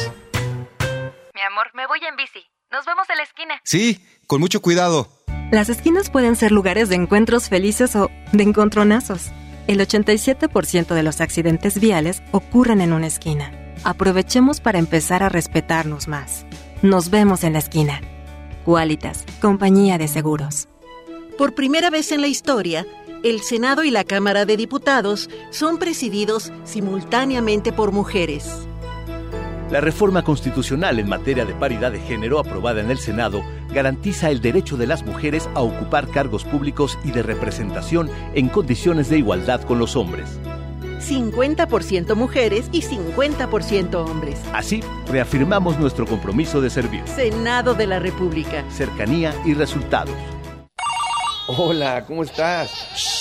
[1.35, 2.39] Mi amor, me voy en bici.
[2.71, 3.59] Nos vemos en la esquina.
[3.65, 5.09] Sí, con mucho cuidado.
[5.51, 9.31] Las esquinas pueden ser lugares de encuentros felices o de encontronazos.
[9.67, 13.51] El 87% de los accidentes viales ocurren en una esquina.
[13.83, 16.45] Aprovechemos para empezar a respetarnos más.
[16.81, 18.01] Nos vemos en la esquina.
[18.65, 20.67] Qualitas, compañía de seguros.
[21.37, 22.87] Por primera vez en la historia,
[23.21, 28.67] el Senado y la Cámara de Diputados son presididos simultáneamente por mujeres.
[29.69, 34.41] La reforma constitucional en materia de paridad de género aprobada en el Senado garantiza el
[34.41, 39.61] derecho de las mujeres a ocupar cargos públicos y de representación en condiciones de igualdad
[39.61, 40.39] con los hombres.
[41.01, 44.39] 50% mujeres y 50% hombres.
[44.53, 47.03] Así, reafirmamos nuestro compromiso de servir.
[47.07, 48.63] Senado de la República.
[48.69, 50.15] Cercanía y resultados.
[51.47, 53.20] Hola, ¿cómo estás?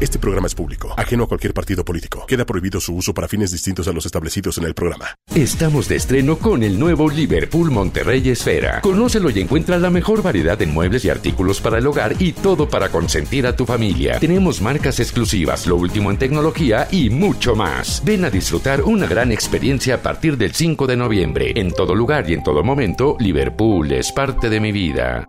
[0.00, 2.26] Este programa es público, ajeno a cualquier partido político.
[2.26, 5.16] Queda prohibido su uso para fines distintos a los establecidos en el programa.
[5.34, 8.80] Estamos de estreno con el nuevo Liverpool Monterrey Esfera.
[8.80, 12.68] Conócelo y encuentra la mejor variedad de muebles y artículos para el hogar y todo
[12.68, 14.18] para consentir a tu familia.
[14.18, 18.02] Tenemos marcas exclusivas, lo último en tecnología y mucho más.
[18.04, 21.52] Ven a disfrutar una gran experiencia a partir del 5 de noviembre.
[21.54, 25.28] En todo lugar y en todo momento, Liverpool es parte de mi vida.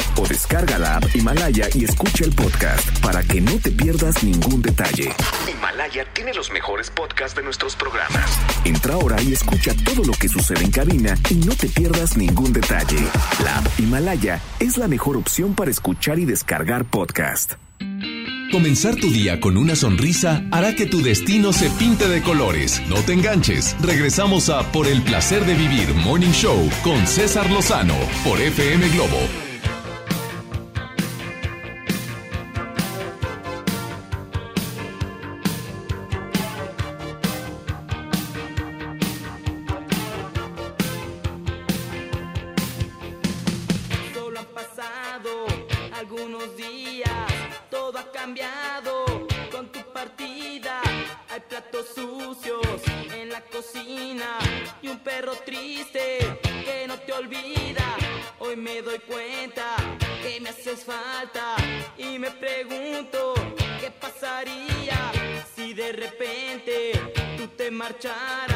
[0.17, 4.61] o descarga la app Himalaya y escucha el podcast para que no te pierdas ningún
[4.61, 5.11] detalle.
[5.51, 8.39] Himalaya tiene los mejores podcasts de nuestros programas.
[8.65, 12.53] Entra ahora y escucha todo lo que sucede en cabina y no te pierdas ningún
[12.53, 12.99] detalle.
[13.43, 17.53] La app Himalaya es la mejor opción para escuchar y descargar podcast.
[18.51, 22.81] Comenzar tu día con una sonrisa hará que tu destino se pinte de colores.
[22.89, 23.77] No te enganches.
[23.81, 27.95] Regresamos a Por el placer de vivir Morning Show con César Lozano
[28.25, 29.50] por FM Globo.
[58.57, 59.77] Me doy cuenta
[60.21, 61.55] que me haces falta
[61.97, 63.33] y me pregunto
[63.79, 65.11] qué pasaría
[65.55, 66.91] si de repente
[67.37, 68.50] tú te marcharas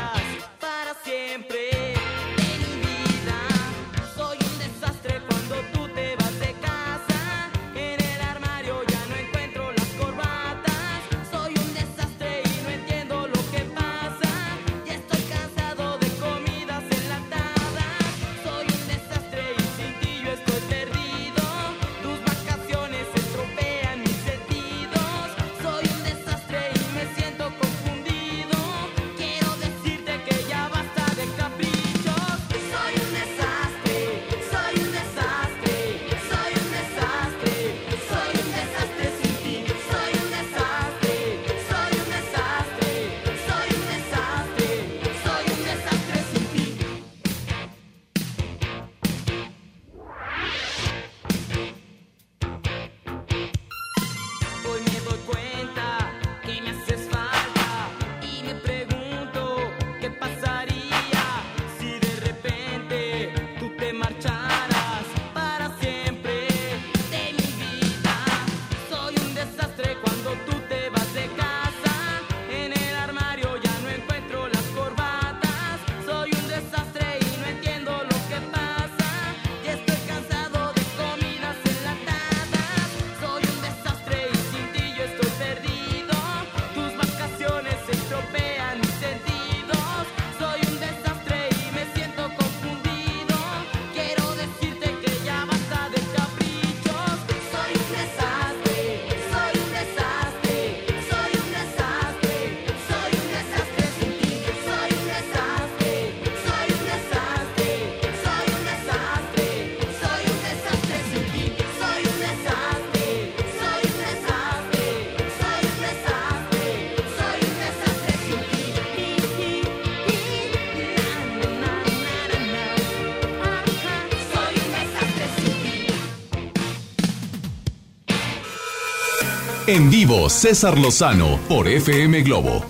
[129.75, 132.63] En vivo, César Lozano por FM Globo.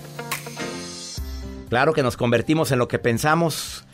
[1.70, 3.86] Claro que nos convertimos en lo que pensamos.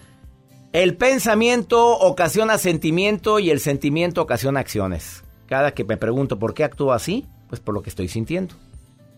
[0.72, 5.26] El pensamiento ocasiona sentimiento y el sentimiento ocasiona acciones.
[5.46, 8.56] Cada que me pregunto por qué actúo así, pues por lo que estoy sintiendo.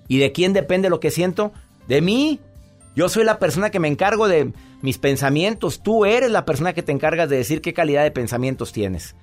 [0.07, 1.53] ¿Y de quién depende lo que siento?
[1.87, 2.39] De mí.
[2.95, 5.83] Yo soy la persona que me encargo de mis pensamientos.
[5.83, 9.15] Tú eres la persona que te encargas de decir qué calidad de pensamientos tienes.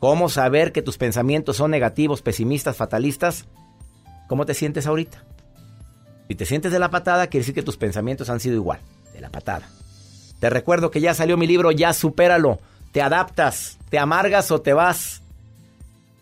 [0.00, 3.46] ¿Cómo saber que tus pensamientos son negativos, pesimistas, fatalistas?
[4.28, 5.24] ¿Cómo te sientes ahorita?
[6.28, 8.78] Si te sientes de la patada, quiere decir que tus pensamientos han sido igual,
[9.12, 9.68] de la patada.
[10.38, 12.60] Te recuerdo que ya salió mi libro, ya supéralo.
[12.92, 15.22] Te adaptas, te amargas o te vas.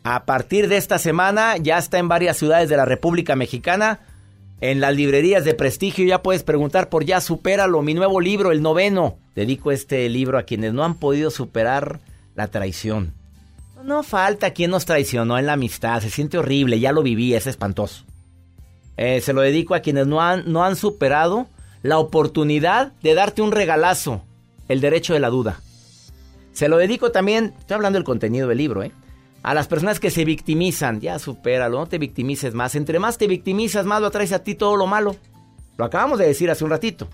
[0.05, 4.01] A partir de esta semana ya está en varias ciudades de la República Mexicana.
[4.61, 8.63] En las librerías de prestigio ya puedes preguntar por Ya Supéralo, mi nuevo libro, el
[8.63, 9.19] noveno.
[9.35, 11.99] Dedico este libro a quienes no han podido superar
[12.37, 13.13] la traición.
[13.83, 17.47] No falta quien nos traicionó en la amistad, se siente horrible, ya lo viví, es
[17.47, 18.05] espantoso.
[18.97, 21.47] Eh, se lo dedico a quienes no han, no han superado
[21.83, 24.23] la oportunidad de darte un regalazo,
[24.69, 25.61] el derecho de la duda.
[26.53, 28.93] Se lo dedico también, estoy hablando del contenido del libro, ¿eh?
[29.43, 32.75] A las personas que se victimizan, ya supéralo, no te victimices más.
[32.75, 35.15] Entre más te victimizas, más lo atraes a ti todo lo malo.
[35.77, 37.07] Lo acabamos de decir hace un ratito.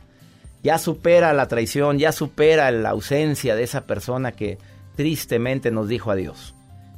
[0.62, 4.56] Ya supera la traición, ya supera la ausencia de esa persona que
[4.96, 6.54] tristemente nos dijo adiós.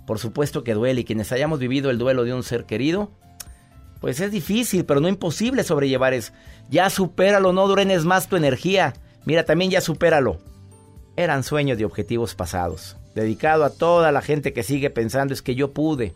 [0.07, 3.11] Por supuesto que duele y quienes hayamos vivido el duelo de un ser querido,
[4.01, 6.33] pues es difícil, pero no imposible sobrellevar eso.
[6.69, 8.93] Ya supéralo, no durenes más tu energía.
[9.25, 10.39] Mira, también ya supéralo.
[11.17, 12.97] Eran sueños y objetivos pasados.
[13.15, 16.13] Dedicado a toda la gente que sigue pensando es que yo pude,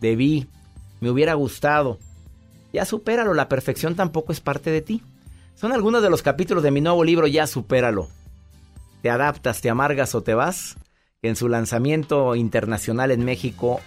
[0.00, 0.46] debí,
[1.00, 1.98] me hubiera gustado.
[2.72, 5.02] Ya supéralo, la perfección tampoco es parte de ti.
[5.54, 8.08] Son algunos de los capítulos de mi nuevo libro Ya supéralo.
[9.02, 10.76] ¿Te adaptas, te amargas o te vas?
[11.24, 13.80] En su lanzamiento internacional en México,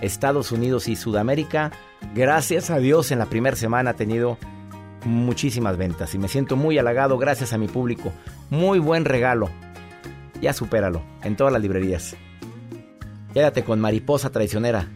[0.00, 1.70] Estados Unidos y Sudamérica,
[2.12, 4.36] gracias a Dios en la primera semana ha tenido
[5.04, 8.12] muchísimas ventas y me siento muy halagado gracias a mi público.
[8.50, 9.48] Muy buen regalo.
[10.40, 12.16] Ya supéralo en todas las librerías.
[13.32, 14.88] Quédate con Mariposa Traicionera.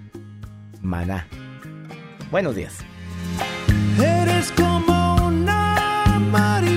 [0.82, 1.28] Maná.
[2.32, 2.78] Buenos días.
[3.96, 6.75] Eres como una mariposa,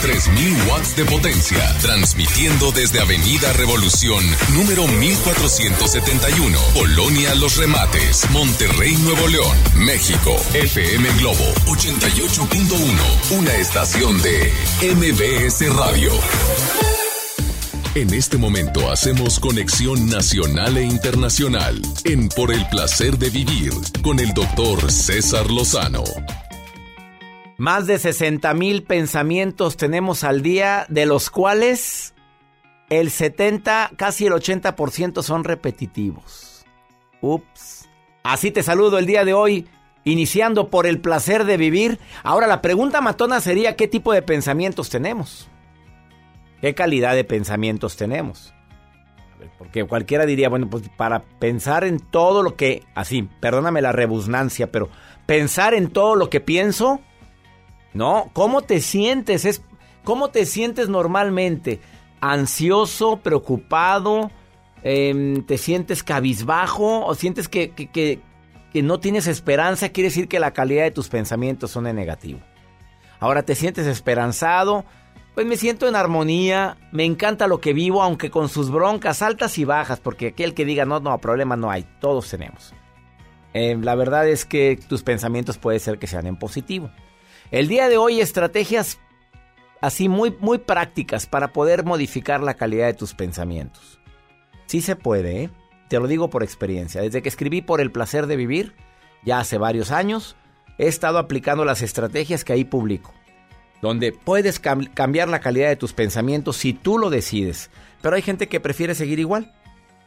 [0.00, 4.24] 3000 watts de potencia, transmitiendo desde Avenida Revolución,
[4.54, 10.36] número 1471, Polonia Los Remates, Monterrey, Nuevo León, México.
[10.54, 16.12] FM Globo 88.1, una estación de MBS Radio.
[17.94, 23.72] En este momento hacemos conexión nacional e internacional en Por el placer de vivir
[24.02, 26.04] con el doctor César Lozano.
[27.66, 32.14] Más de 60 mil pensamientos tenemos al día, de los cuales
[32.90, 36.64] el 70, casi el 80% son repetitivos.
[37.20, 37.88] Ups.
[38.22, 39.66] Así te saludo el día de hoy,
[40.04, 41.98] iniciando por el placer de vivir.
[42.22, 45.48] Ahora la pregunta matona sería, ¿qué tipo de pensamientos tenemos?
[46.60, 48.54] ¿Qué calidad de pensamientos tenemos?
[49.58, 54.70] Porque cualquiera diría, bueno, pues para pensar en todo lo que, así, perdóname la rebusnancia,
[54.70, 54.88] pero
[55.26, 57.00] pensar en todo lo que pienso,
[57.96, 59.44] no, ¿cómo te sientes?
[59.44, 59.62] Es,
[60.04, 61.80] ¿Cómo te sientes normalmente?
[62.20, 64.30] ¿Ansioso, preocupado?
[64.82, 67.04] Em, ¿Te sientes cabizbajo?
[67.06, 68.20] ¿O sientes que, que- que-
[68.82, 69.88] no tienes esperanza?
[69.88, 72.40] Quiere decir que la calidad de tus pensamientos son en negativo.
[73.20, 74.84] Ahora te sientes esperanzado,
[75.34, 79.56] pues me siento en armonía, me encanta lo que vivo, aunque con sus broncas altas
[79.56, 82.74] y bajas, porque aquel que diga no, no, problema no hay, todos tenemos.
[83.54, 86.90] Eh, la verdad es que tus pensamientos puede ser que sean en positivo.
[87.50, 88.98] El día de hoy estrategias
[89.80, 94.00] así muy, muy prácticas para poder modificar la calidad de tus pensamientos.
[94.66, 95.50] Sí se puede, ¿eh?
[95.88, 97.00] Te lo digo por experiencia.
[97.02, 98.74] Desde que escribí por el placer de vivir,
[99.24, 100.34] ya hace varios años,
[100.78, 103.14] he estado aplicando las estrategias que ahí publico.
[103.80, 107.70] Donde puedes cam- cambiar la calidad de tus pensamientos si tú lo decides.
[108.02, 109.54] Pero hay gente que prefiere seguir igual.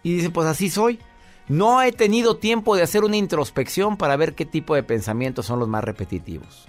[0.03, 0.99] Y dice, pues así soy.
[1.47, 5.59] No he tenido tiempo de hacer una introspección para ver qué tipo de pensamientos son
[5.59, 6.67] los más repetitivos.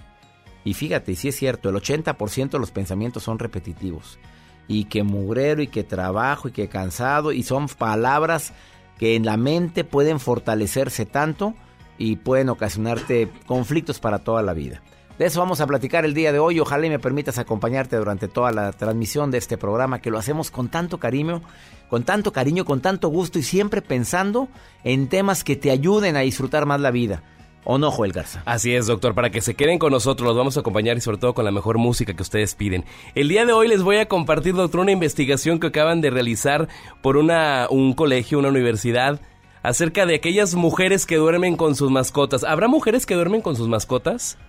[0.63, 4.19] Y fíjate, si es cierto, el 80% de los pensamientos son repetitivos.
[4.67, 8.53] Y que mugrero, y que trabajo, y que cansado, y son palabras
[8.97, 11.55] que en la mente pueden fortalecerse tanto
[11.97, 14.81] y pueden ocasionarte conflictos para toda la vida.
[15.17, 16.59] De eso vamos a platicar el día de hoy.
[16.59, 20.49] Ojalá y me permitas acompañarte durante toda la transmisión de este programa, que lo hacemos
[20.49, 21.41] con tanto cariño,
[21.89, 24.47] con tanto cariño, con tanto gusto y siempre pensando
[24.83, 27.21] en temas que te ayuden a disfrutar más la vida.
[27.63, 28.41] ¿O no, Joel Garza?
[28.45, 31.17] Así es, doctor, para que se queden con nosotros, los vamos a acompañar y sobre
[31.17, 32.85] todo con la mejor música que ustedes piden.
[33.13, 36.67] El día de hoy les voy a compartir, doctor, una investigación que acaban de realizar
[37.03, 39.21] por una, un colegio, una universidad,
[39.61, 42.43] acerca de aquellas mujeres que duermen con sus mascotas.
[42.43, 44.39] ¿Habrá mujeres que duermen con sus mascotas?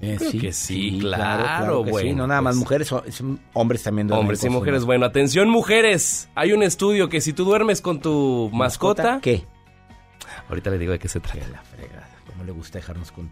[0.00, 2.08] Eh, Creo sí, que sí, sí, claro, claro que bueno.
[2.10, 2.14] sí.
[2.16, 4.08] No nada más pues, mujeres, son- son hombres también.
[4.08, 4.84] duermen Hombres y mujeres.
[4.86, 6.28] Bueno, atención, mujeres.
[6.34, 9.02] Hay un estudio que si tú duermes con tu mascota.
[9.02, 9.20] ¿Mascota?
[9.20, 9.44] ¿Qué?
[10.48, 11.46] Ahorita le digo de qué se trata.
[11.52, 12.01] la fregada.
[12.42, 13.30] ¿Cómo le gusta dejarnos con.?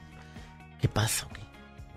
[0.81, 1.27] ¿Qué pasa?
[1.27, 1.41] o qué?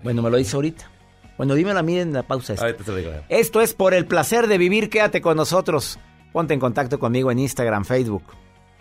[0.02, 0.90] Bueno, me lo dice ahorita.
[1.38, 2.54] Bueno, dímelo a mí en la pausa.
[2.54, 2.74] esta.
[2.74, 3.12] Te lo digo.
[3.28, 4.90] Esto es por el placer de vivir.
[4.90, 6.00] Quédate con nosotros.
[6.32, 8.24] Ponte en contacto conmigo en Instagram, Facebook.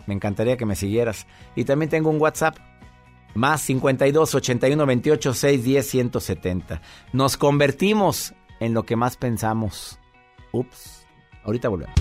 [0.08, 1.28] Me encantaría que me siguieras.
[1.56, 2.58] Y también tengo un WhatsApp.
[3.36, 6.82] Más 52 81 28 610 170.
[7.12, 10.00] Nos convertimos en lo que más pensamos.
[10.52, 11.06] Ups.
[11.44, 11.94] Ahorita volvemos.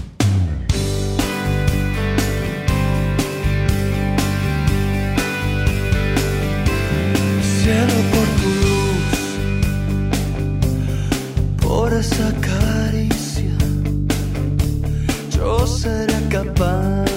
[7.63, 9.15] Cielo por tu luz,
[11.61, 13.57] por esa caricia,
[15.31, 17.12] yo seré capaz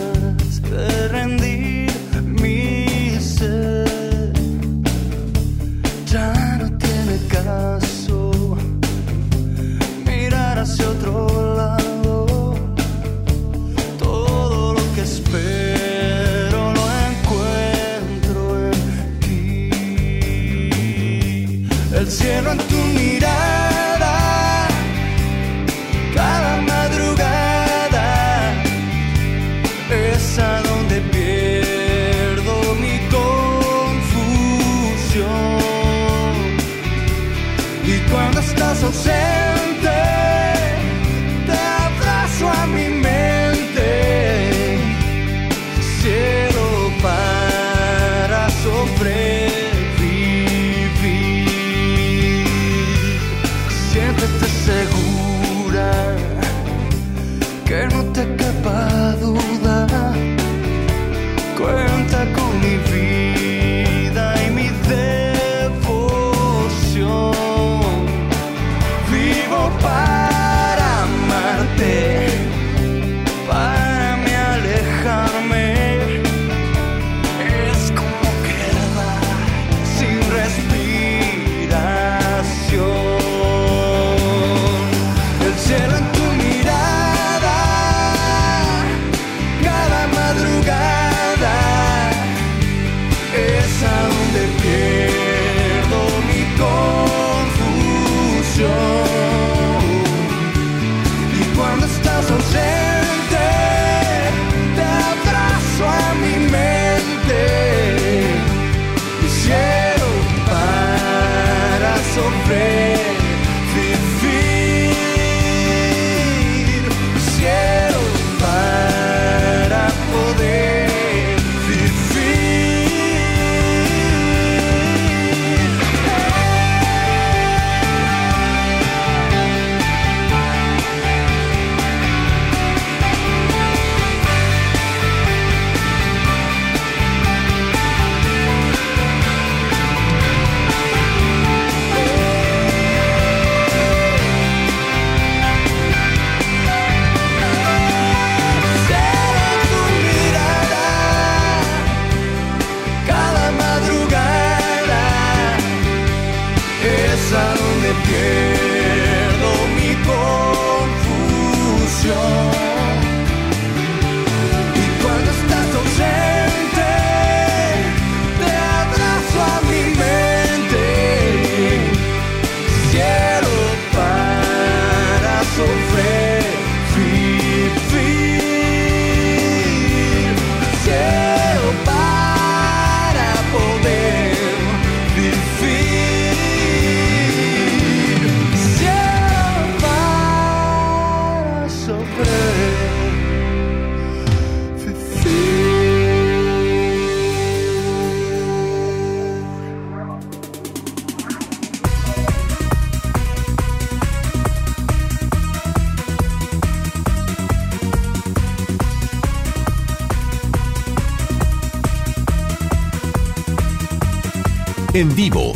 [22.25, 22.64] el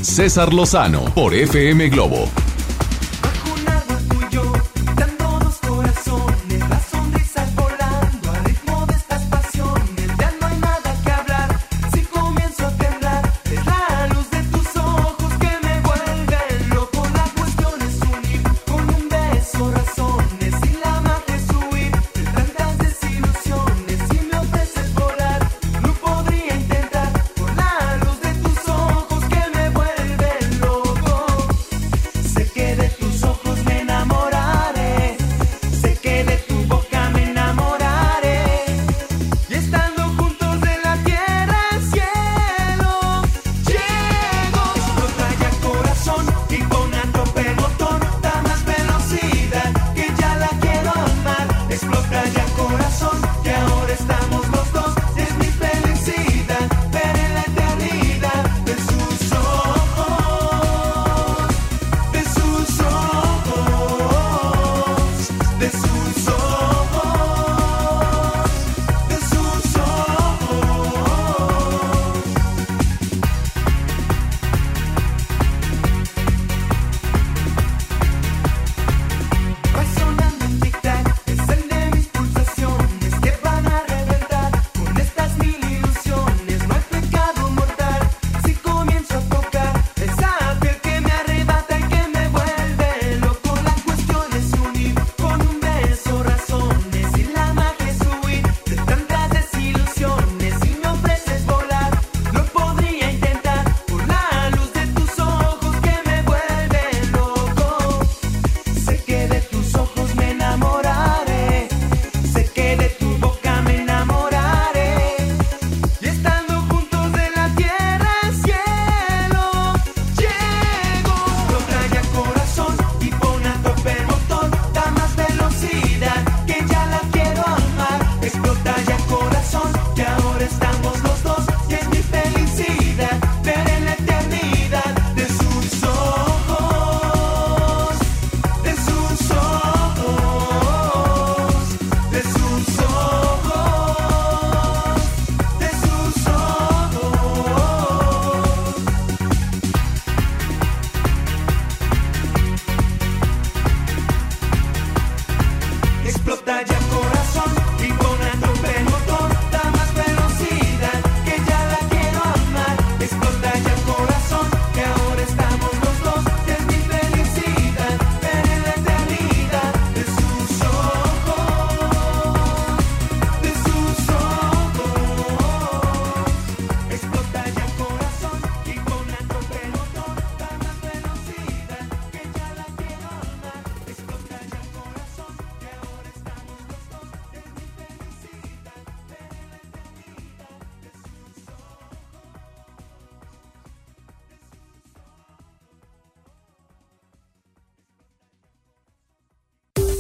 [0.02, 2.49] César Lozano por FM Globo.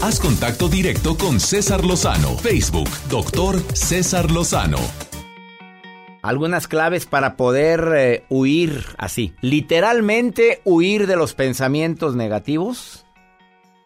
[0.09, 2.35] Haz contacto directo con César Lozano.
[2.39, 4.79] Facebook, doctor César Lozano.
[6.23, 9.35] Algunas claves para poder eh, huir así.
[9.41, 13.05] Literalmente huir de los pensamientos negativos.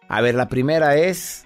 [0.08, 1.44] A ver, la primera es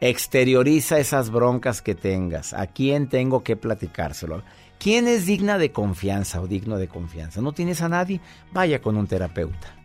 [0.00, 2.54] exterioriza esas broncas que tengas.
[2.54, 4.42] ¿A quién tengo que platicárselo?
[4.80, 7.40] ¿Quién es digna de confianza o digno de confianza?
[7.40, 8.20] ¿No tienes a nadie?
[8.50, 9.77] Vaya con un terapeuta.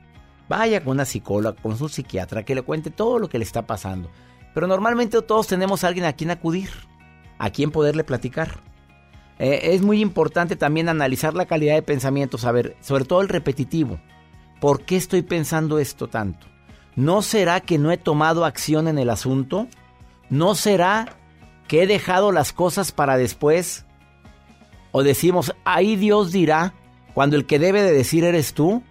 [0.50, 3.66] Vaya con una psicóloga, con su psiquiatra, que le cuente todo lo que le está
[3.66, 4.10] pasando.
[4.54, 6.70] Pero normalmente todos tenemos a alguien a quien acudir,
[7.40, 8.60] a quien poderle platicar.
[9.40, 14.00] Eh, es muy importante también analizar la calidad de pensamiento, saber, sobre todo el repetitivo.
[14.60, 16.48] ¿Por qué estoy pensando esto tanto?
[16.96, 19.68] ¿No será que no he tomado acción en el asunto?
[20.30, 21.18] ¿No será
[21.68, 23.86] que he dejado las cosas para después?
[24.92, 26.74] O decimos, ahí Dios dirá,
[27.14, 28.84] cuando el que debe de decir eres tú.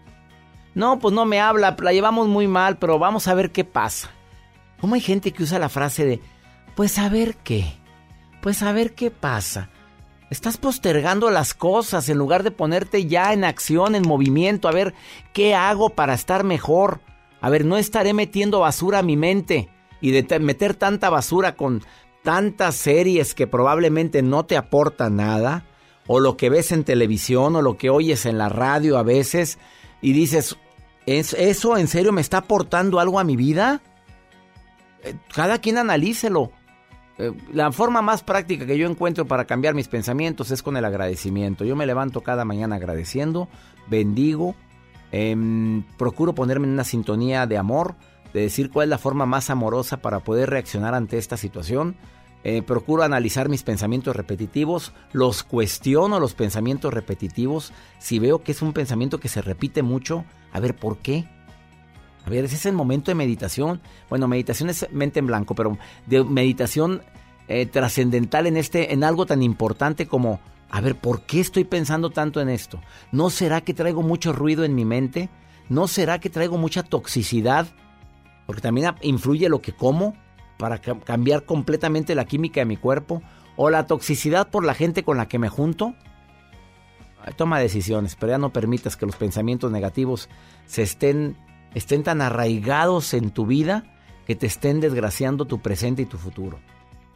[0.74, 4.10] No, pues no me habla, la llevamos muy mal, pero vamos a ver qué pasa.
[4.80, 6.20] ¿Cómo hay gente que usa la frase de,
[6.74, 7.72] pues a ver qué?
[8.40, 9.68] Pues a ver qué pasa.
[10.30, 14.94] Estás postergando las cosas en lugar de ponerte ya en acción, en movimiento, a ver
[15.34, 17.00] qué hago para estar mejor.
[17.42, 19.68] A ver, no estaré metiendo basura a mi mente
[20.00, 21.82] y de te- meter tanta basura con
[22.22, 25.64] tantas series que probablemente no te aportan nada,
[26.06, 29.58] o lo que ves en televisión, o lo que oyes en la radio a veces,
[30.00, 30.56] y dices,
[31.06, 33.80] ¿es, ¿eso en serio me está aportando algo a mi vida?
[35.02, 36.50] Eh, Cada quien analícelo.
[37.18, 40.84] Eh, La forma más práctica que yo encuentro para cambiar mis pensamientos es con el
[40.84, 41.64] agradecimiento.
[41.64, 43.48] Yo me levanto cada mañana agradeciendo,
[43.88, 44.54] bendigo,
[45.10, 47.94] em, procuro ponerme en una sintonía de amor,
[48.32, 51.96] de decir cuál es la forma más amorosa para poder reaccionar ante esta situación.
[52.44, 57.72] Eh, procuro analizar mis pensamientos repetitivos, los cuestiono los pensamientos repetitivos.
[57.98, 61.26] Si veo que es un pensamiento que se repite mucho, a ver por qué.
[62.24, 63.80] A ver, ese es el momento de meditación.
[64.08, 65.76] Bueno, meditación es mente en blanco, pero
[66.06, 67.02] de meditación
[67.48, 70.38] eh, trascendental en este, en algo tan importante como,
[70.70, 72.80] a ver, ¿por qué estoy pensando tanto en esto?
[73.10, 75.30] ¿No será que traigo mucho ruido en mi mente?
[75.68, 77.66] ¿No será que traigo mucha toxicidad?
[78.46, 80.14] Porque también influye lo que como
[80.58, 83.22] para ca- cambiar completamente la química de mi cuerpo.
[83.56, 85.94] O la toxicidad por la gente con la que me junto.
[87.36, 90.28] Toma decisiones, pero ya no permitas que los pensamientos negativos
[90.66, 91.36] se estén,
[91.74, 93.84] estén tan arraigados en tu vida
[94.26, 96.58] que te estén desgraciando tu presente y tu futuro.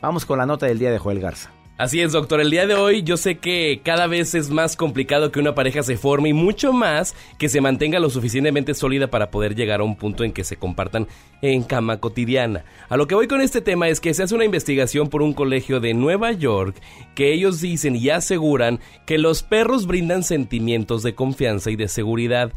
[0.01, 1.56] Vamos con la nota del día de Joel Garza.
[1.79, 2.41] Así es, doctor.
[2.41, 5.83] El día de hoy yo sé que cada vez es más complicado que una pareja
[5.83, 9.85] se forme y mucho más que se mantenga lo suficientemente sólida para poder llegar a
[9.85, 11.07] un punto en que se compartan
[11.43, 12.65] en cama cotidiana.
[12.89, 15.35] A lo que voy con este tema es que se hace una investigación por un
[15.35, 16.81] colegio de Nueva York
[17.15, 22.55] que ellos dicen y aseguran que los perros brindan sentimientos de confianza y de seguridad.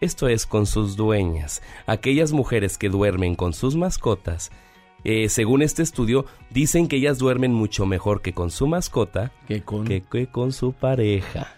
[0.00, 4.50] Esto es con sus dueñas, aquellas mujeres que duermen con sus mascotas.
[5.04, 9.62] Eh, según este estudio, dicen que ellas duermen mucho mejor que con su mascota que
[9.62, 11.54] con, que, que con su pareja.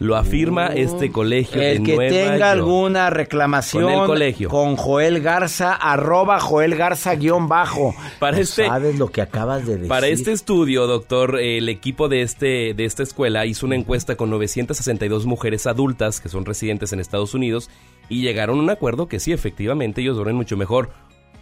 [0.00, 2.42] Lo afirma este colegio El de que Nueva tenga York.
[2.44, 4.48] alguna reclamación Con el colegio.
[4.48, 7.96] con Joel Garza, arroba Joel Garza guion bajo.
[8.20, 9.88] Para No este- sabes lo que acabas de decir.
[9.88, 14.30] Para este estudio, doctor, el equipo de, este, de esta escuela hizo una encuesta con
[14.30, 17.68] 962 mujeres adultas que son residentes en Estados Unidos
[18.08, 20.90] y llegaron a un acuerdo que sí, efectivamente, ellos duermen mucho mejor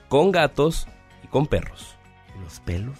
[0.09, 0.89] con gatos
[1.27, 1.97] y con perros.
[2.43, 2.99] ¿Los pelos?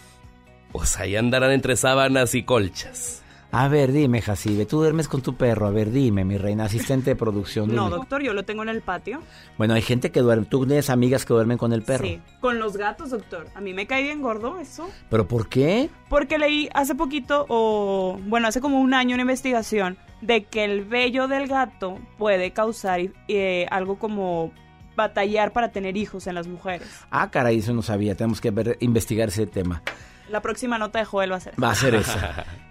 [0.73, 3.23] Pues ahí andarán entre sábanas y colchas.
[3.53, 5.67] A ver, dime, Jacibe, tú duermes con tu perro.
[5.67, 7.75] A ver, dime, mi reina, asistente de producción.
[7.75, 9.21] No, doctor, yo lo tengo en el patio.
[9.57, 10.47] Bueno, hay gente que duerme.
[10.47, 12.05] Tú tienes amigas que duermen con el perro.
[12.05, 13.47] Sí, con los gatos, doctor.
[13.55, 14.91] A mí me cae bien gordo eso.
[15.09, 15.89] ¿Pero por qué?
[16.11, 20.85] Porque leí hace poquito, o bueno, hace como un año una investigación de que el
[20.85, 24.53] vello del gato puede causar eh, algo como
[24.97, 26.89] batallar para tener hijos en las mujeres.
[27.11, 28.15] Ah, caray, eso no sabía.
[28.17, 29.83] Tenemos que ver, investigar ese tema.
[30.31, 31.55] La próxima nota de Joel va a ser.
[31.63, 32.19] Va a ser eso.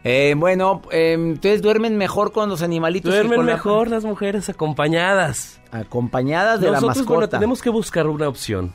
[0.08, 3.10] Eh, bueno, eh, entonces duermen mejor con los animalitos.
[3.12, 5.60] que Duermen con la- mejor las mujeres acompañadas.
[5.72, 7.40] Acompañadas de la Nosotros, bueno, mascota.
[7.40, 8.72] tenemos que buscar una opción.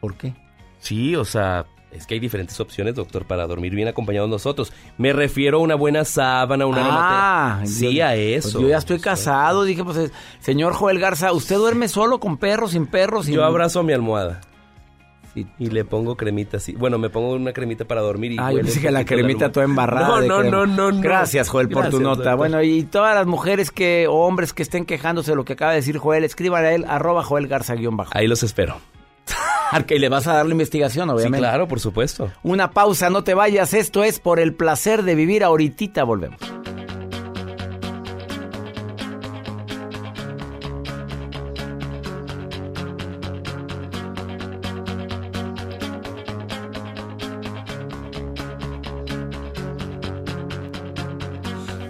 [0.00, 0.34] ¿Por qué?
[0.78, 4.72] Sí, o sea, es que hay diferentes opciones, doctor, para dormir bien acompañados nosotros.
[4.98, 8.60] Me refiero a una buena sábana, una Ah, Sí, yo- a pues eso.
[8.60, 9.64] yo ya estoy casado.
[9.64, 10.10] Dije, pues, eh,
[10.40, 13.26] señor Joel Garza, ¿usted duerme solo con perros, sin perros?
[13.26, 13.34] Sin...
[13.34, 14.40] Yo abrazo mi almohada.
[15.60, 16.72] Y le pongo cremita así.
[16.72, 19.64] Bueno, me pongo una cremita para dormir y Ah, yo pensé que la cremita toda
[19.64, 20.08] embarrada.
[20.08, 20.56] No, de no, crema.
[20.56, 21.00] no, no, no.
[21.00, 22.16] Gracias, Joel, por tu nota.
[22.16, 22.36] doctor.
[22.36, 25.70] Bueno, y todas las mujeres que, o hombres que estén quejándose de lo que acaba
[25.70, 28.10] de decir Joel, escriban a él, arroba Joel Garza guion bajo.
[28.12, 28.78] Ahí los espero.
[29.86, 31.38] Que le vas a dar la investigación, obviamente.
[31.38, 32.30] Sí, claro, por supuesto.
[32.42, 33.74] Una pausa, no te vayas.
[33.74, 35.44] Esto es por el placer de vivir.
[35.44, 36.38] Ahorita volvemos.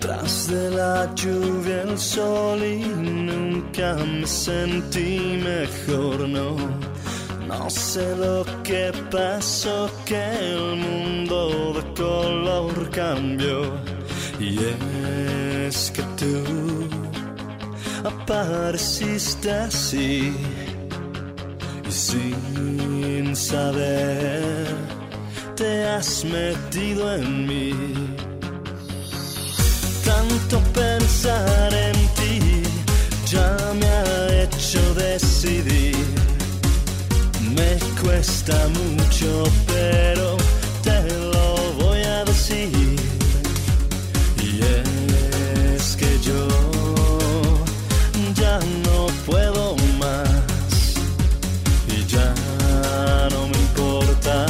[0.01, 6.90] Tras de la lluvia el sol y nunca me sentí mejor, no.
[7.71, 13.63] Sé lo que pasó, que el mundo de color cambió.
[14.41, 14.59] Y
[15.67, 16.89] es que tú
[18.05, 20.33] apareciste así
[21.89, 24.67] y sin saber
[25.55, 27.75] te has metido en mí
[30.05, 32.63] tanto pensar en ti
[33.27, 36.11] ya me ha hecho decidir.
[37.57, 40.37] Me cuesta mucho, pero
[40.83, 41.03] te
[41.33, 41.55] lo
[41.85, 42.97] voy a decir.
[44.39, 44.61] Y
[45.75, 46.49] es que yo
[48.35, 50.95] ya no puedo más.
[51.89, 52.33] Y ya
[53.31, 54.47] no me importa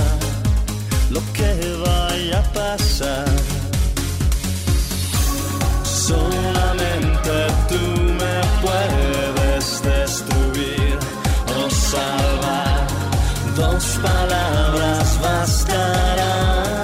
[1.10, 1.50] lo que
[1.84, 3.29] vaya a pasar.
[15.40, 16.79] Palabras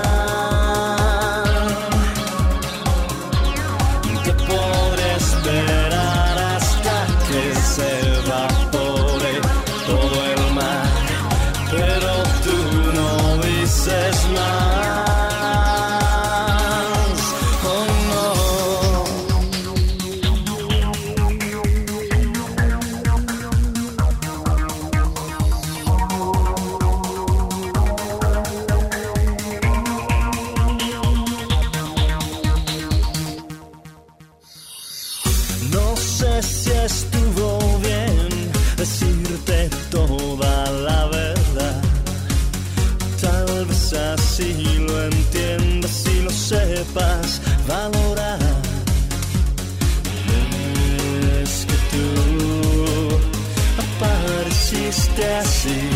[55.16, 55.95] apareciste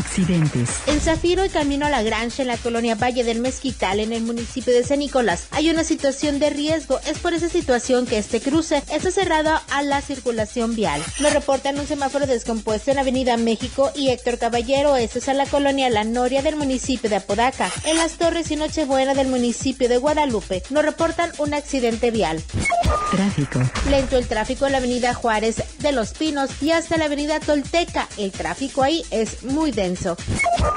[0.00, 0.70] Accidentes.
[0.86, 4.22] En Zafiro y camino a la Granja en la colonia Valle del Mezquital en el
[4.22, 6.98] municipio de San Nicolás hay una situación de riesgo.
[7.06, 11.02] Es por esa situación que este cruce está cerrado a la circulación vial.
[11.20, 14.96] Nos reportan un semáforo descompuesto en Avenida México y Héctor Caballero.
[14.96, 17.70] Esto es a la colonia La Noria del municipio de Apodaca.
[17.84, 22.42] En las Torres y Nochebuena del municipio de Guadalupe nos reportan un accidente vial.
[23.10, 23.60] Tráfico.
[23.90, 28.08] Lento el tráfico en la avenida Juárez de Los Pinos y hasta la avenida Tolteca.
[28.16, 29.89] El tráfico ahí es muy denso.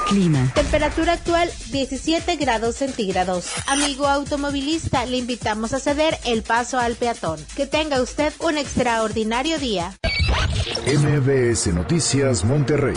[0.07, 0.51] Clima.
[0.53, 3.47] Temperatura actual 17 grados centígrados.
[3.67, 7.39] Amigo automovilista, le invitamos a ceder el paso al peatón.
[7.55, 9.95] Que tenga usted un extraordinario día.
[10.85, 12.95] MBS Noticias Monterrey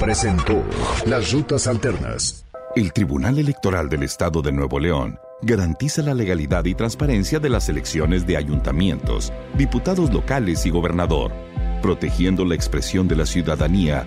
[0.00, 0.62] presentó
[1.06, 2.44] Las Rutas Alternas.
[2.74, 7.68] El Tribunal Electoral del Estado de Nuevo León garantiza la legalidad y transparencia de las
[7.68, 11.32] elecciones de ayuntamientos, diputados locales y gobernador,
[11.80, 14.06] protegiendo la expresión de la ciudadanía.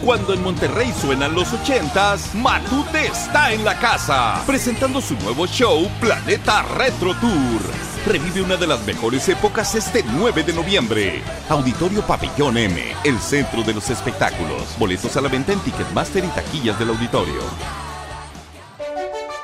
[0.05, 5.89] Cuando en Monterrey suenan los ochentas, Matute está en la casa, presentando su nuevo show
[5.99, 7.63] Planeta Retro Tour.
[8.07, 11.23] Revive una de las mejores épocas este 9 de noviembre.
[11.49, 14.77] Auditorio Pabellón M, el centro de los espectáculos.
[14.79, 17.41] Boletos a la venta en Ticketmaster y taquillas del auditorio.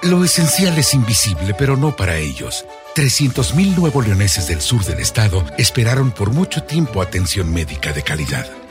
[0.03, 2.67] Lo esencial es invisible, pero no para ellos.
[2.97, 8.60] 300.000 nuevo leoneses del sur del estado esperaron por mucho tiempo atención médica de calidad.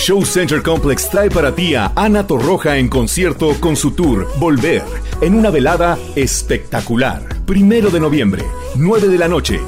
[0.00, 4.82] Show Center Complex trae para ti a Ana Torroja en concierto con su tour Volver,
[5.20, 7.22] en una velada espectacular.
[7.44, 8.42] Primero de noviembre,
[8.76, 9.60] 9 de la noche.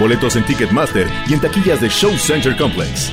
[0.00, 3.12] Boletos en Ticketmaster y en taquillas de Show Center Complex.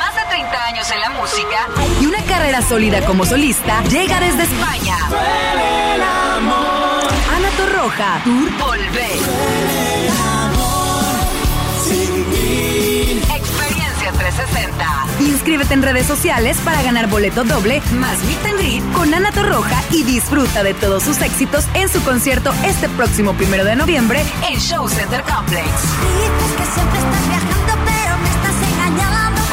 [0.89, 1.67] en la música
[2.01, 4.97] y una carrera sólida como solista, llega desde España.
[7.35, 9.19] Ana Torroja, Tour Volver.
[13.35, 15.05] Experiencia 360.
[15.19, 20.01] Inscríbete en redes sociales para ganar boleto doble más meet and con Ana Torroja y
[20.03, 24.89] disfruta de todos sus éxitos en su concierto este próximo primero de noviembre en Show
[24.89, 25.67] Center Complex.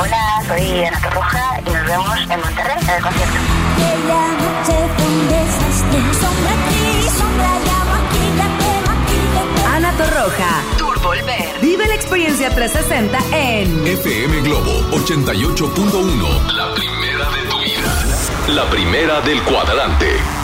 [0.01, 3.39] Hola, soy Ana Torroja y nos vemos en Monterrey en el concierto.
[3.77, 5.99] Que la noche fue un desastre.
[6.21, 9.77] Sombra aquí, sombra allá, maquíllate, maquíllate.
[9.77, 11.61] Ana Torroja, Tour Volver.
[11.61, 16.53] Vive la experiencia 360 en FM Globo 88.1.
[16.53, 18.05] La primera de tu vida.
[18.49, 20.38] La primera del cuadrante.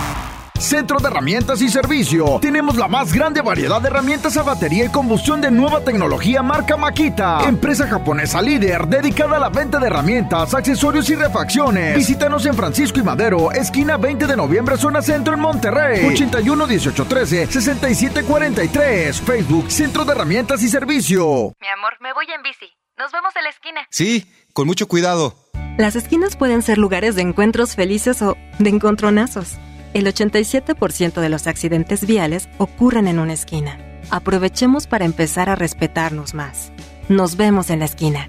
[0.58, 2.38] Centro de Herramientas y Servicio.
[2.40, 6.76] Tenemos la más grande variedad de herramientas a batería y combustión de nueva tecnología marca
[6.76, 7.40] Makita.
[7.46, 11.96] Empresa japonesa líder dedicada a la venta de herramientas, accesorios y refacciones.
[11.96, 16.06] Visítanos en Francisco y Madero, esquina 20 de noviembre, zona centro en Monterrey.
[16.06, 19.20] 81 18 13 67 43.
[19.20, 21.52] Facebook Centro de Herramientas y Servicio.
[21.60, 22.72] Mi amor, me voy en bici.
[22.96, 23.80] Nos vemos en la esquina.
[23.90, 25.34] Sí, con mucho cuidado.
[25.78, 29.58] Las esquinas pueden ser lugares de encuentros felices o de encontronazos.
[29.94, 33.78] El 87% de los accidentes viales ocurren en una esquina.
[34.10, 36.72] Aprovechemos para empezar a respetarnos más.
[37.08, 38.26] Nos vemos en la esquina.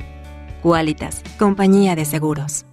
[0.62, 2.68] Qualitas, compañía de seguros.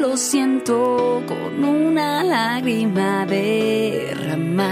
[0.00, 4.64] lo siento con una lágrima derramas.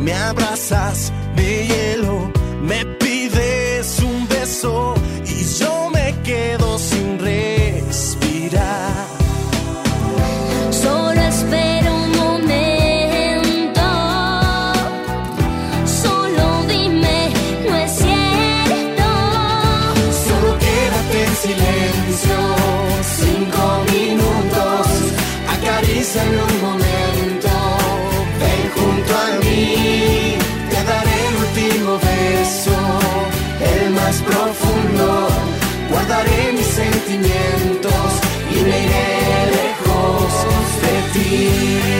[0.00, 2.23] Me abrazas de hielo,
[41.36, 41.93] de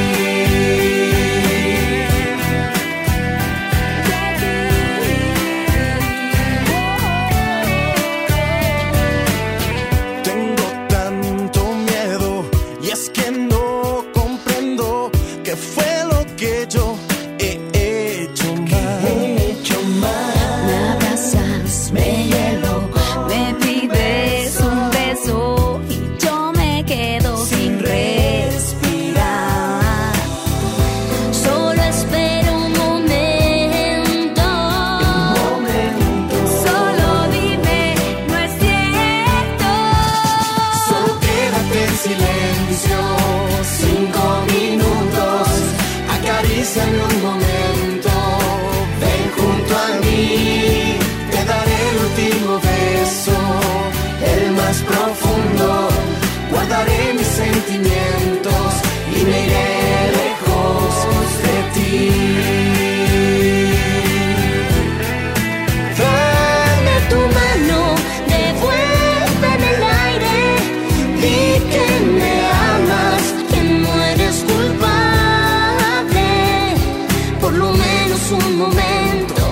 [77.55, 79.43] por lo menos un momento.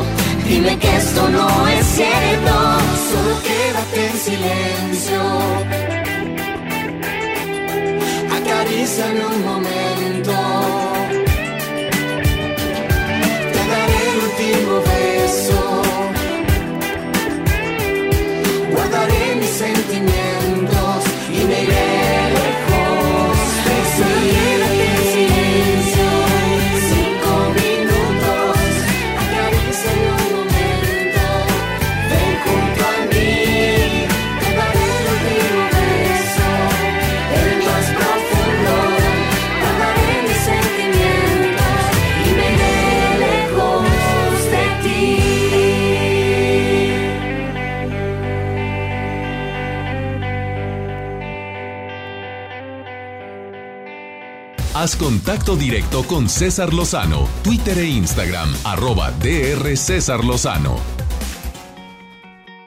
[0.44, 2.54] Dime que esto no es cierto,
[3.10, 5.20] solo quédate en silencio.
[8.38, 10.34] Acaríciame un momento.
[13.52, 15.60] Te daré el último beso.
[18.72, 20.21] Guardaré mis sentimientos.
[54.82, 60.74] Haz contacto directo con César Lozano, Twitter e Instagram, arroba DR César Lozano.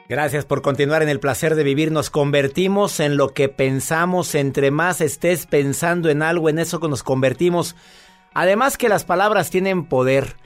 [0.08, 1.92] Gracias por continuar en el placer de vivir.
[1.92, 4.34] Nos convertimos en lo que pensamos.
[4.34, 7.76] Entre más estés pensando en algo, en eso que nos convertimos.
[8.32, 10.36] Además que las palabras tienen poder.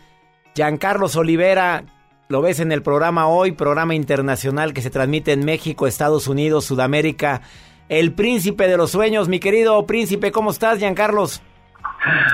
[0.56, 1.84] Giancarlos Olivera,
[2.26, 6.64] lo ves en el programa hoy, programa internacional que se transmite en México, Estados Unidos,
[6.64, 7.42] Sudamérica.
[7.88, 11.42] El príncipe de los sueños, mi querido príncipe, ¿cómo estás, Giancarlos?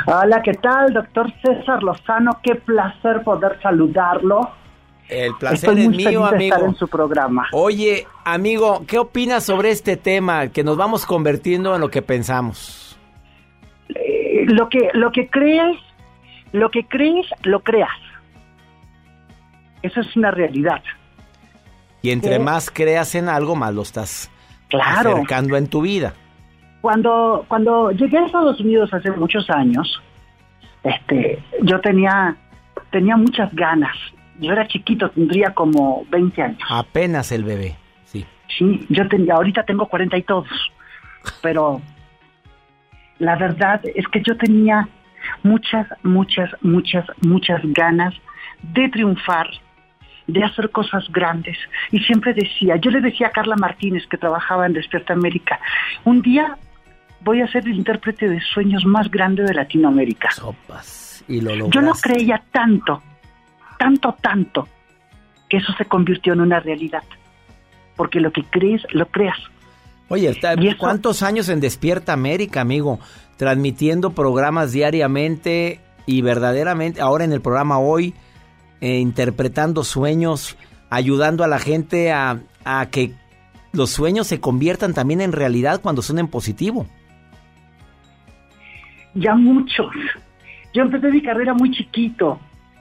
[0.06, 2.38] Hola, ¿qué tal, doctor César Lozano?
[2.42, 4.50] Qué placer poder saludarlo.
[5.08, 6.56] El placer es mío, amigo.
[6.64, 7.48] en su programa.
[7.52, 12.98] Oye, amigo, ¿qué opinas sobre este tema que nos vamos convirtiendo en lo que pensamos?
[13.94, 15.76] Eh, lo que lo que crees,
[16.52, 17.90] lo que crees, lo creas.
[19.82, 20.82] Eso es una realidad.
[22.02, 24.30] Y entre más creas en algo, más lo estás
[24.72, 26.14] acercando en tu vida.
[26.86, 30.00] Cuando, cuando llegué a Estados Unidos hace muchos años,
[30.84, 32.36] este, yo tenía,
[32.92, 33.96] tenía muchas ganas.
[34.38, 36.60] Yo era chiquito, tendría como 20 años.
[36.70, 38.24] Apenas el bebé, sí.
[38.56, 40.46] Sí, yo tenía, ahorita tengo 40 y todos,
[41.42, 41.80] pero
[43.18, 44.88] la verdad es que yo tenía
[45.42, 48.14] muchas, muchas, muchas, muchas ganas
[48.62, 49.50] de triunfar,
[50.28, 51.58] de hacer cosas grandes.
[51.90, 55.58] Y siempre decía, yo le decía a Carla Martínez, que trabajaba en Despierta América,
[56.04, 56.56] un día
[57.20, 60.30] voy a ser el intérprete de sueños más grande de Latinoamérica.
[61.28, 62.10] Y lo Yo no lograste.
[62.10, 63.02] creía tanto,
[63.78, 64.68] tanto, tanto,
[65.48, 67.02] que eso se convirtió en una realidad.
[67.96, 69.38] Porque lo que crees, lo creas.
[70.08, 70.38] Oye,
[70.78, 73.00] ¿cuántos años en Despierta América, amigo?
[73.36, 78.14] Transmitiendo programas diariamente y verdaderamente, ahora en el programa hoy,
[78.80, 80.56] eh, interpretando sueños,
[80.90, 83.14] ayudando a la gente a, a que
[83.72, 86.86] los sueños se conviertan también en realidad cuando son en positivo.
[89.16, 89.92] Ya muchos.
[90.72, 92.38] Yo empecé mi carrera muy chiquito,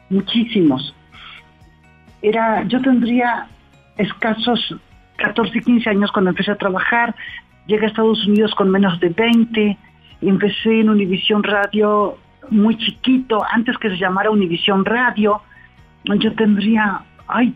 [0.10, 0.94] muchísimos.
[2.22, 3.48] Era, yo tendría
[3.98, 4.76] escasos
[5.18, 7.16] 14, 15 años cuando empecé a trabajar.
[7.68, 9.78] Llegué a Estados Unidos con menos de 20.
[10.22, 12.18] Empecé en Univisión Radio
[12.49, 15.41] muy chiquito, antes que se llamara Univisión Radio.
[16.03, 17.56] Yo tendría, ay,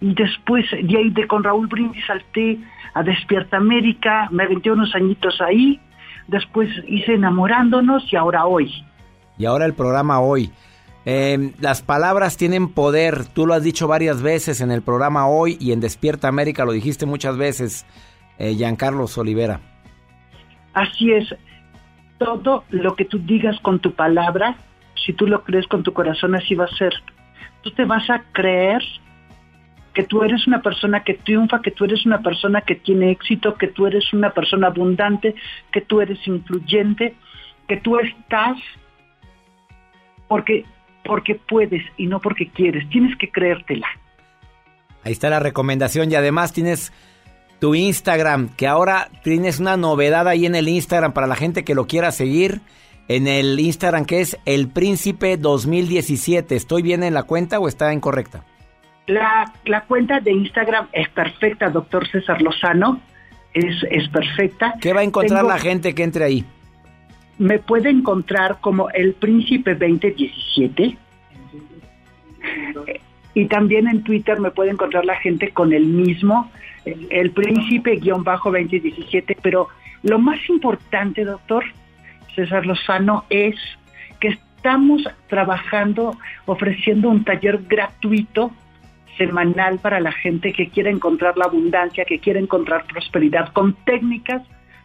[0.00, 2.58] y después de ahí de con Raúl Brindis salté
[2.94, 5.80] a Despierta América, me aventé unos añitos ahí,
[6.28, 8.72] después hice Enamorándonos y ahora hoy.
[9.38, 10.50] Y ahora el programa hoy.
[11.04, 15.56] Eh, las palabras tienen poder, tú lo has dicho varias veces en el programa hoy
[15.58, 17.84] y en Despierta América lo dijiste muchas veces,
[18.38, 19.60] eh, Giancarlos Olivera.
[20.74, 21.34] Así es,
[22.18, 24.56] todo lo que tú digas con tu palabra,
[25.04, 26.92] si tú lo crees con tu corazón, así va a ser.
[27.62, 28.82] Tú te vas a creer
[29.94, 33.54] que tú eres una persona que triunfa, que tú eres una persona que tiene éxito,
[33.54, 35.34] que tú eres una persona abundante,
[35.70, 37.14] que tú eres influyente,
[37.68, 38.56] que tú estás
[40.28, 40.64] porque
[41.04, 42.88] porque puedes y no porque quieres.
[42.88, 43.86] Tienes que creértela.
[45.04, 46.92] Ahí está la recomendación y además tienes
[47.58, 51.74] tu Instagram, que ahora tienes una novedad ahí en el Instagram para la gente que
[51.74, 52.60] lo quiera seguir.
[53.08, 56.54] En el Instagram que es El Príncipe 2017.
[56.54, 58.44] ¿Estoy bien en la cuenta o está incorrecta?
[59.06, 63.00] La, la cuenta de Instagram es perfecta, doctor César Lozano.
[63.52, 64.74] Es, es perfecta.
[64.80, 66.44] ¿Qué va a encontrar Tengo- la gente que entre ahí?
[67.38, 70.96] Me puede encontrar como El Príncipe 2017.
[73.34, 76.50] Y también en Twitter me puede encontrar la gente con el mismo,
[76.84, 79.36] eh, El Príncipe-2017.
[79.42, 79.68] Pero
[80.02, 81.64] lo más importante, doctor
[82.34, 83.54] César Lozano, es
[84.20, 86.16] que estamos trabajando,
[86.46, 88.52] ofreciendo un taller gratuito
[89.16, 94.42] semanal para la gente que quiere encontrar la abundancia, que quiere encontrar prosperidad, con técnicas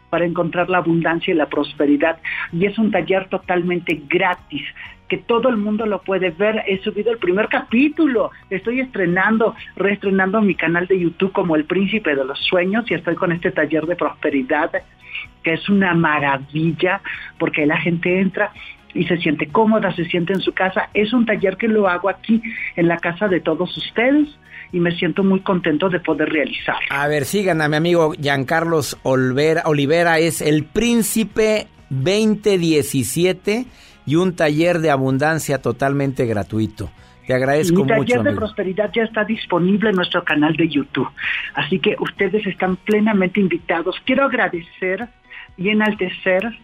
[0.10, 2.20] para encontrar la abundancia y la prosperidad.
[2.52, 4.64] Y es un taller totalmente gratis,
[5.08, 6.64] que todo el mundo lo puede ver.
[6.68, 12.16] He subido el primer capítulo, estoy estrenando, reestrenando mi canal de YouTube como El Príncipe
[12.16, 14.72] de los Sueños y estoy con este taller de prosperidad,
[15.44, 17.02] que es una maravilla,
[17.38, 18.52] porque la gente entra
[18.98, 20.90] y se siente cómoda, se siente en su casa.
[20.94, 22.41] Es un taller que lo hago aquí
[22.76, 24.28] en la casa de todos ustedes
[24.72, 26.78] y me siento muy contento de poder realizar.
[26.90, 33.65] A ver, sigan a mi amigo Giancarlos Olvera, Olivera, es el Príncipe 2017
[34.06, 36.90] y un taller de abundancia totalmente gratuito.
[37.28, 38.38] Te agradezco Mi taller mucho, de amigo.
[38.38, 41.10] prosperidad ya está disponible en nuestro canal de YouTube.
[41.56, 43.98] Así que ustedes están plenamente invitados.
[44.06, 45.07] Quiero agradecer
[45.57, 46.57] y enaltecer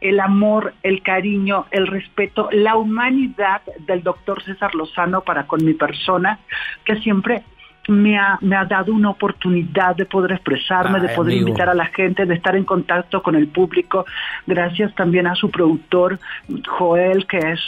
[0.00, 5.74] el amor, el cariño, el respeto, la humanidad del doctor César Lozano para con mi
[5.74, 6.38] persona,
[6.84, 7.42] que siempre
[7.88, 11.48] me ha, me ha dado una oportunidad de poder expresarme, de poder amigo.
[11.48, 14.04] invitar a la gente, de estar en contacto con el público.
[14.46, 16.18] Gracias también a su productor,
[16.66, 17.60] Joel, que es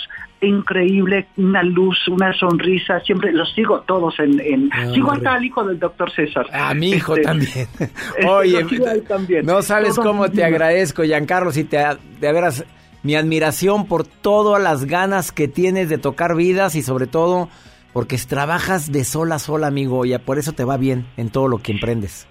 [0.42, 4.40] increíble, una luz, una sonrisa, siempre los sigo todos en...
[4.40, 6.46] en- Ah, sigo hasta al hijo del doctor César.
[6.52, 7.50] A mi hijo Este, también.
[7.78, 7.90] este,
[8.28, 8.64] Oye,
[9.08, 9.46] también.
[9.46, 12.64] no sabes cómo te agradezco, Giancarlos, y te, de veras,
[13.02, 17.48] mi admiración por todas las ganas que tienes de tocar vidas y sobre todo
[17.92, 21.46] porque trabajas de sola a sola, amigo, y por eso te va bien en todo
[21.48, 22.26] lo que emprendes.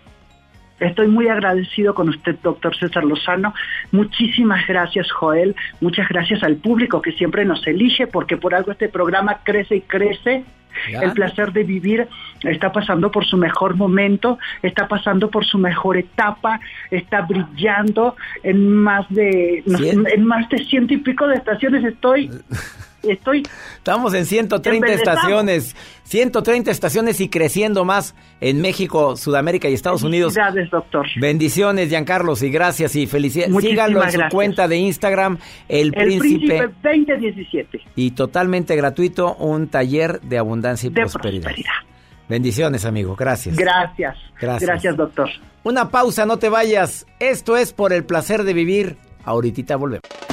[0.82, 3.54] Estoy muy agradecido con usted, doctor César Lozano.
[3.92, 5.56] Muchísimas gracias, Joel.
[5.80, 9.82] Muchas gracias al público que siempre nos elige, porque por algo este programa crece y
[9.82, 10.44] crece.
[10.90, 11.02] Ya.
[11.02, 12.08] El placer de vivir
[12.44, 18.74] está pasando por su mejor momento, está pasando por su mejor etapa, está brillando en
[18.78, 21.84] más de no- en más de ciento y pico de estaciones.
[21.84, 22.32] Estoy,
[23.04, 23.44] estoy
[23.78, 25.18] Estamos en 130 Embelesamos.
[25.18, 30.34] estaciones, 130 estaciones y creciendo más en México, Sudamérica y Estados Unidos.
[30.34, 31.08] Felicidades, doctor.
[31.20, 33.56] Bendiciones, Giancarlos, y gracias y felicidades.
[33.62, 35.38] Síganlo en su cuenta de Instagram,
[35.68, 37.82] El, El Príncipe, Príncipe 2017.
[37.96, 41.44] y totalmente gratuito, un taller de abundancia y De prosperidad.
[41.44, 41.72] prosperidad.
[42.30, 43.16] Bendiciones, amigo.
[43.16, 43.58] Gracias.
[43.58, 44.16] Gracias.
[44.40, 44.70] Gracias.
[44.70, 45.30] Gracias, doctor.
[45.64, 47.06] Una pausa, no te vayas.
[47.20, 48.96] Esto es por el placer de vivir.
[49.26, 50.31] Ahorita volvemos.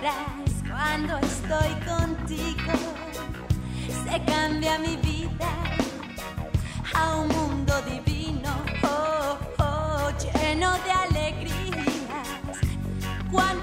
[0.00, 2.72] Cuando estoy contigo,
[4.04, 5.48] se cambia mi vida
[6.94, 8.48] a un mundo divino,
[8.84, 12.28] oh, oh, lleno de alegrías.
[13.32, 13.57] Cuando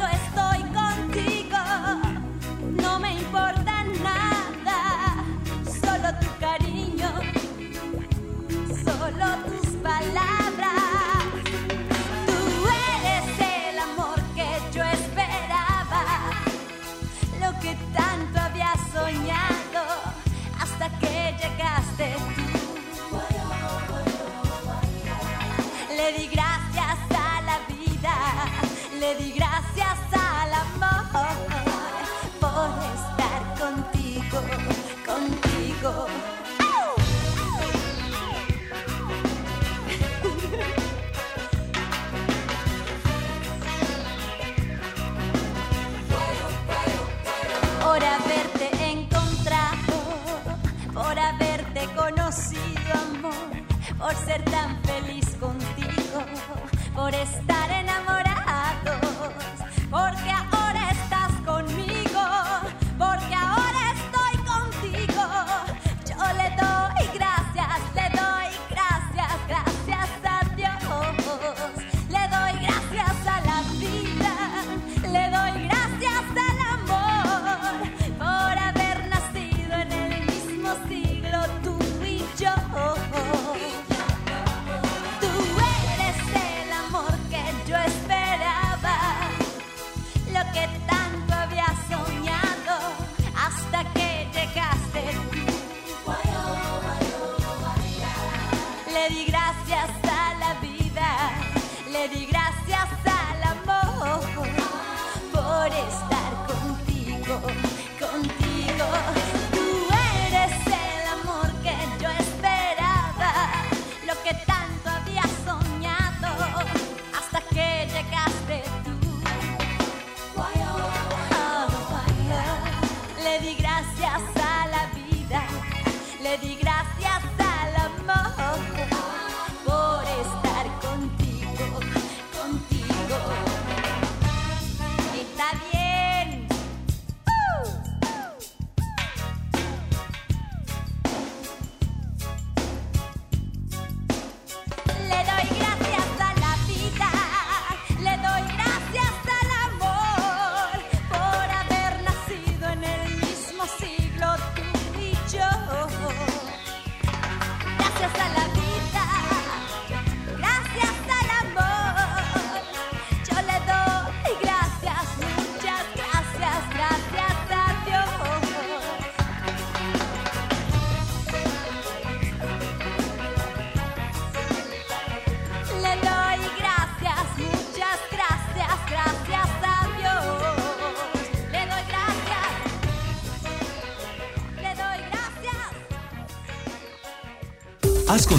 [54.25, 54.74] ser tan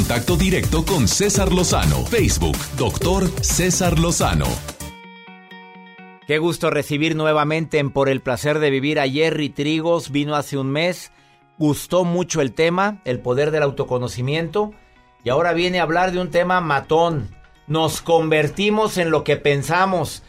[0.06, 2.04] contacto directo con César Lozano.
[2.06, 4.46] Facebook, doctor César Lozano.
[6.28, 10.12] Qué gusto recibir nuevamente en Por el placer de vivir a Jerry Trigos.
[10.12, 11.10] Vino hace un mes.
[11.58, 14.70] Gustó mucho el tema, el poder del autoconocimiento.
[15.24, 17.34] Y ahora viene a hablar de un tema matón.
[17.66, 20.22] Nos convertimos en lo que pensamos.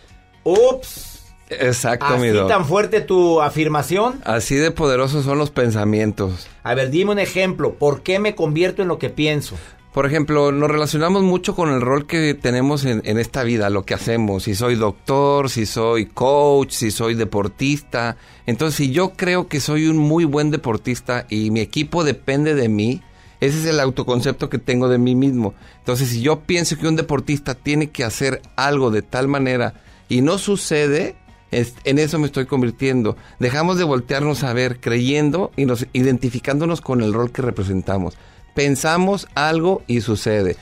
[0.44, 1.17] Ups.
[1.50, 2.48] Exacto, mi ¿Así doc.
[2.48, 4.20] tan fuerte tu afirmación?
[4.26, 6.48] Así de poderosos son los pensamientos.
[6.64, 7.74] A ver, dime un ejemplo.
[7.76, 9.56] ¿Por qué me convierto en lo que pienso?
[9.94, 13.84] Por ejemplo, nos relacionamos mucho con el rol que tenemos en, en esta vida, lo
[13.84, 14.44] que hacemos.
[14.44, 18.18] Si soy doctor, si soy coach, si soy deportista.
[18.46, 22.70] Entonces, si yo creo que soy un muy buen deportista y mi equipo depende de
[22.70, 23.02] mí,
[23.40, 25.56] ese es el autoconcepto que tengo de mí mismo.
[25.80, 29.74] Entonces, si yo pienso que un deportista tiene que hacer algo de tal manera
[30.10, 31.16] y no sucede,
[31.52, 33.16] es- en eso me estoy convirtiendo.
[33.40, 38.18] Dejamos de voltearnos a ver creyendo y nos identificándonos con el rol que representamos.
[38.56, 40.56] Pensamos algo y sucede.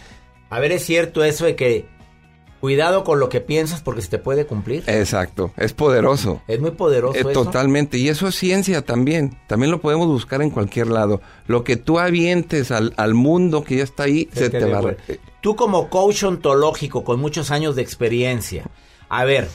[0.50, 1.94] A ver, es cierto eso de que
[2.62, 4.84] Cuidado con lo que piensas porque se te puede cumplir.
[4.88, 6.42] Exacto, es poderoso.
[6.48, 7.30] Es muy poderoso Eh, eso.
[7.30, 9.38] totalmente, y eso es ciencia también.
[9.46, 11.22] También lo podemos buscar en cualquier lado.
[11.46, 14.96] Lo que tú avientes al, al mundo que ya está ahí, se, te va a...
[15.42, 18.66] Tú como coach ontológico con muchos años de experiencia,
[19.10, 19.48] a ver,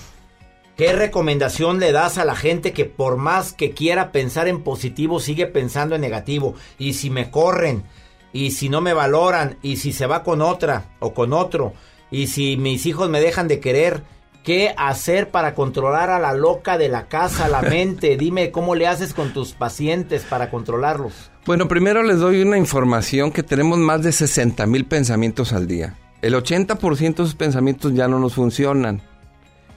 [0.76, 5.20] ¿qué recomendación le das a la gente que por más que quiera pensar en positivo,
[5.20, 6.54] sigue pensando en negativo?
[6.78, 7.84] Y si me corren,
[8.32, 11.72] y si no me valoran, y si se va con otra o con otro,
[12.10, 14.02] y si mis hijos me dejan de querer,
[14.44, 18.16] ¿qué hacer para controlar a la loca de la casa, la mente?
[18.16, 21.30] Dime cómo le haces con tus pacientes para controlarlos.
[21.46, 25.96] Bueno, primero les doy una información que tenemos más de 60 mil pensamientos al día.
[26.22, 29.02] El 80% de esos pensamientos ya no nos funcionan.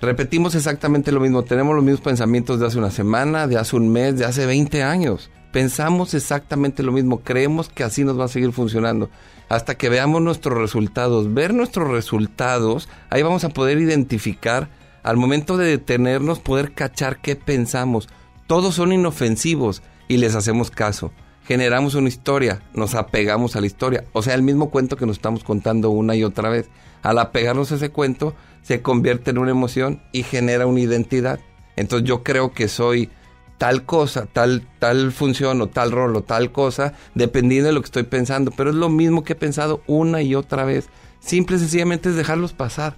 [0.03, 1.43] Repetimos exactamente lo mismo.
[1.43, 4.83] Tenemos los mismos pensamientos de hace una semana, de hace un mes, de hace 20
[4.83, 5.31] años.
[5.53, 7.21] Pensamos exactamente lo mismo.
[7.21, 9.09] Creemos que así nos va a seguir funcionando.
[9.47, 11.33] Hasta que veamos nuestros resultados.
[11.33, 14.67] Ver nuestros resultados, ahí vamos a poder identificar,
[15.03, 18.09] al momento de detenernos, poder cachar qué pensamos.
[18.45, 21.13] Todos son inofensivos y les hacemos caso.
[21.45, 24.05] Generamos una historia, nos apegamos a la historia.
[24.13, 26.69] O sea, el mismo cuento que nos estamos contando una y otra vez.
[27.01, 31.39] Al apegarnos a ese cuento, se convierte en una emoción y genera una identidad.
[31.75, 33.09] Entonces yo creo que soy
[33.57, 37.87] tal cosa, tal, tal función o tal rol o tal cosa, dependiendo de lo que
[37.87, 38.51] estoy pensando.
[38.51, 40.87] Pero es lo mismo que he pensado una y otra vez.
[41.19, 42.95] Simple y sencillamente es dejarlos pasar.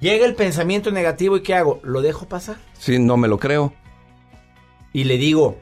[0.00, 1.80] Llega el pensamiento negativo y ¿qué hago?
[1.82, 2.56] ¿Lo dejo pasar?
[2.74, 3.72] Si no me lo creo.
[4.92, 5.58] Y le digo,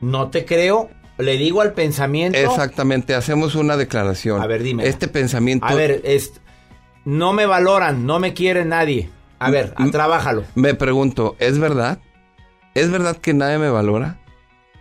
[0.00, 2.38] no te creo, le digo al pensamiento.
[2.38, 4.40] Exactamente, hacemos una declaración.
[4.42, 4.86] A ver, dime.
[4.86, 5.66] Este pensamiento...
[5.66, 6.32] A ver, es,
[7.04, 9.10] no me valoran, no me quiere nadie.
[9.38, 10.44] A ver, a- trabájalo.
[10.54, 11.98] Me pregunto, ¿es verdad?
[12.74, 14.18] ¿Es verdad que nadie me valora?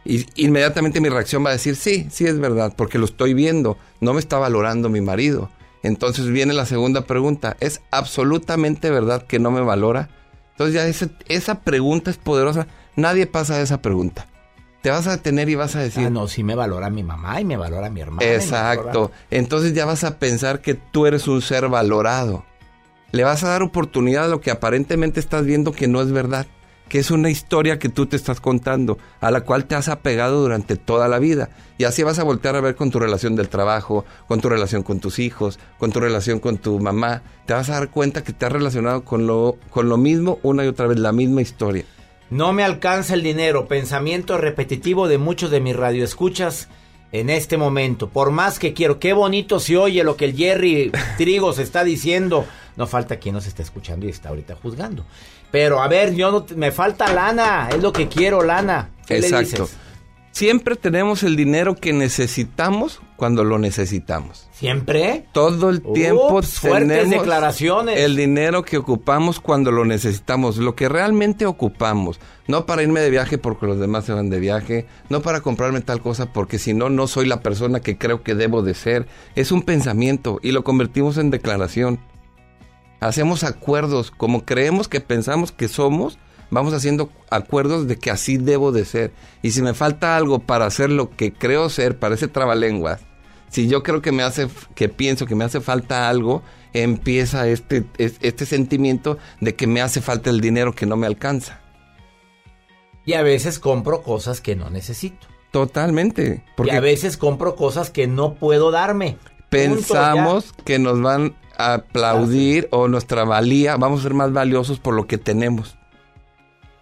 [0.06, 3.78] Y inmediatamente mi reacción va a decir, sí, sí es verdad, porque lo estoy viendo,
[4.00, 5.50] no me está valorando mi marido.
[5.84, 10.10] Entonces viene la segunda pregunta, ¿es absolutamente verdad que no me valora?
[10.52, 14.28] Entonces ya ese- esa pregunta es poderosa, nadie pasa de esa pregunta.
[14.82, 16.08] Te vas a detener y vas a decir...
[16.08, 18.28] Ah, no, sí me valora mi mamá y me valora mi hermana.
[18.28, 18.86] Exacto.
[18.88, 22.46] valora- Entonces ya vas a pensar que tú eres un ser valorado.
[23.12, 26.48] Le vas a dar oportunidad a lo que aparentemente estás viendo que no es verdad,
[26.88, 30.42] que es una historia que tú te estás contando, a la cual te has apegado
[30.42, 31.50] durante toda la vida.
[31.78, 34.82] Y así vas a voltear a ver con tu relación del trabajo, con tu relación
[34.82, 37.22] con tus hijos, con tu relación con tu mamá.
[37.46, 40.66] Te vas a dar cuenta que te has relacionado con lo, con lo mismo una
[40.66, 41.86] y otra vez, la misma historia.
[42.32, 46.70] No me alcanza el dinero, pensamiento repetitivo de muchos de mis radioescuchas
[47.12, 48.08] en este momento.
[48.08, 52.46] Por más que quiero, qué bonito se oye lo que el Jerry Trigos está diciendo.
[52.78, 55.06] No falta quien nos esté escuchando y está ahorita juzgando.
[55.52, 58.92] Pero a ver, yo no, me falta lana, es lo que quiero, lana.
[59.06, 59.64] ¿Qué le Exacto.
[59.64, 59.78] dices?
[60.32, 64.48] Siempre tenemos el dinero que necesitamos cuando lo necesitamos.
[64.52, 65.28] ¿Siempre?
[65.32, 68.00] Todo el tiempo Ups, fuertes tenemos declaraciones.
[68.00, 73.12] el dinero que ocupamos cuando lo necesitamos, lo que realmente ocupamos, no para irme de
[73.12, 76.74] viaje porque los demás se van de viaje, no para comprarme tal cosa porque si
[76.74, 80.52] no no soy la persona que creo que debo de ser, es un pensamiento y
[80.52, 82.00] lo convertimos en declaración.
[83.02, 86.18] Hacemos acuerdos como creemos que pensamos que somos,
[86.50, 89.12] vamos haciendo acuerdos de que así debo de ser.
[89.44, 93.11] Y si me falta algo para hacer lo que creo ser, parece trabalenguas.
[93.52, 96.42] Si yo creo que me hace, que pienso que me hace falta algo,
[96.74, 101.06] empieza este, es- este sentimiento de que me hace falta el dinero que no me
[101.06, 101.60] alcanza.
[103.06, 105.28] Y a veces compro cosas que no necesito.
[105.52, 106.44] Totalmente.
[106.48, 109.18] Y Porque a veces compro cosas que no puedo darme.
[109.50, 114.94] pensamos que nos van a aplaudir o nuestra valía, vamos a ser más valiosos por
[114.94, 115.78] lo que tenemos.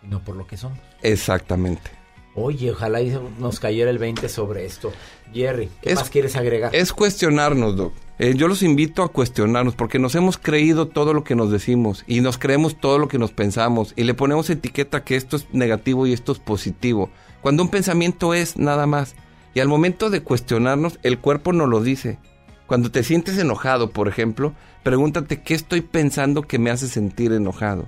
[0.04, 0.78] No por lo que somos.
[1.02, 1.90] Exactamente.
[2.36, 3.00] Oye, ojalá
[3.40, 4.92] nos cayera el 20 sobre esto.
[5.34, 6.74] Jerry, ¿qué Es- más quieres agregar?
[6.76, 7.94] Es cuestionarnos, Doc.
[8.18, 12.04] Eh, yo los invito a cuestionarnos porque nos hemos creído todo lo que nos decimos
[12.08, 15.48] y nos creemos todo lo que nos pensamos y le ponemos etiqueta que esto es
[15.54, 17.10] negativo y esto es positivo.
[17.42, 19.16] Cuando un pensamiento es nada más.
[19.56, 22.20] Y al momento de cuestionarnos, el cuerpo nos lo dice.
[22.68, 24.54] Cuando te sientes enojado, por ejemplo,
[24.84, 27.88] pregúntate qué estoy pensando que me hace sentir enojado.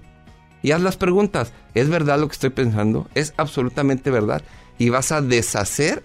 [0.61, 1.53] Y haz las preguntas.
[1.73, 3.07] ¿Es verdad lo que estoy pensando?
[3.15, 4.41] ¿Es absolutamente verdad?
[4.77, 6.03] Y vas a deshacer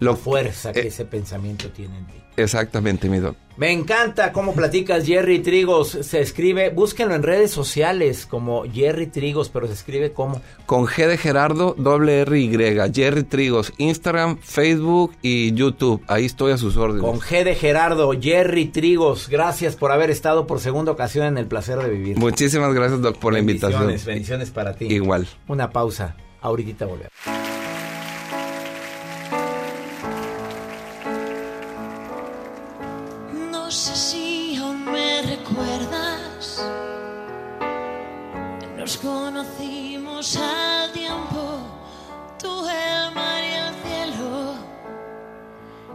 [0.00, 2.21] lo La fuerza que eh, ese pensamiento tiene en ti.
[2.36, 3.36] Exactamente, mi doc.
[3.58, 5.90] Me encanta cómo platicas Jerry Trigos.
[5.90, 11.06] Se escribe, búsquenlo en redes sociales como Jerry Trigos, pero se escribe como Con G
[11.06, 12.50] de Gerardo, doble R Y,
[12.94, 16.02] Jerry Trigos, Instagram, Facebook y YouTube.
[16.06, 17.02] Ahí estoy a sus órdenes.
[17.02, 19.28] con G de Gerardo, Jerry Trigos.
[19.28, 22.16] Gracias por haber estado por segunda ocasión en el placer de vivir.
[22.16, 23.80] Muchísimas gracias, Doc, por la invitación.
[23.86, 24.86] Bendiciones, bendiciones para ti.
[24.86, 25.28] Igual.
[25.48, 26.16] Una pausa.
[26.40, 27.10] Ahorita volvemos.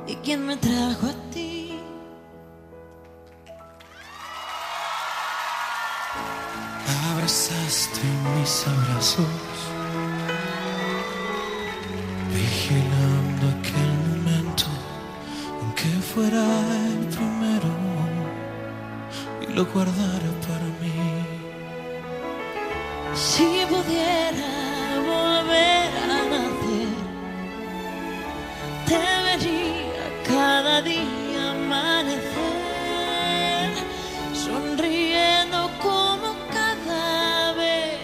[0.08, 1.78] ¿Y quién me trajo a ti?
[7.12, 8.02] Abrazaste
[8.36, 9.26] mis abrazos,
[12.34, 14.66] vigilando aquel momento,
[15.62, 16.44] aunque fuera
[16.88, 17.70] el primero,
[19.42, 21.00] y lo guardara para mí.
[23.14, 24.52] Si pudiera
[25.12, 26.96] volver a nacer,
[28.86, 29.66] te vería
[30.68, 32.27] cada día amanecer,
[34.34, 37.99] sonriendo como cada vez,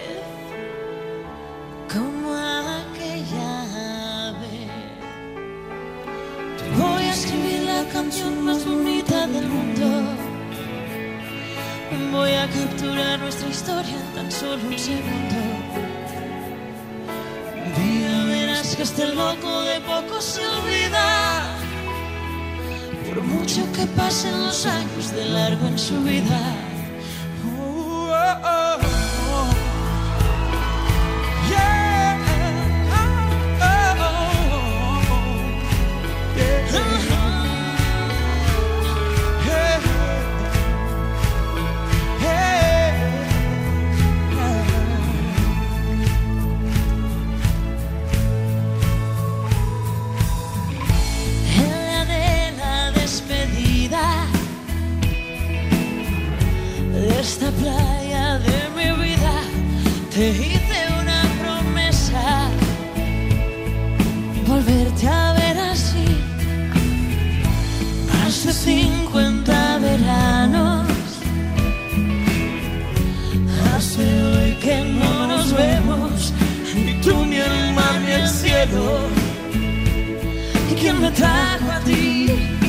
[1.92, 2.32] como
[2.80, 4.70] aquella vez.
[6.78, 9.86] Voy a escribir la canción más bonita del mundo.
[12.12, 15.40] Voy a capturar nuestra historia en tan solo un segundo.
[17.62, 21.63] Un día verás que este loco de poco se olvida.
[23.14, 26.40] Por mucho que pasen los años de largo en su vida.
[27.46, 28.93] Oh, oh, oh.
[57.24, 59.34] Esta playa de mi vida
[60.14, 62.50] te hice una promesa.
[64.46, 66.06] Volverte a ver así
[68.08, 70.86] más de 50 veranos.
[73.74, 76.32] Hace hoy que no nos vemos
[76.74, 78.84] ni tú ni el mar ni el cielo.
[80.70, 82.63] ¿Y quién me trajo a ti?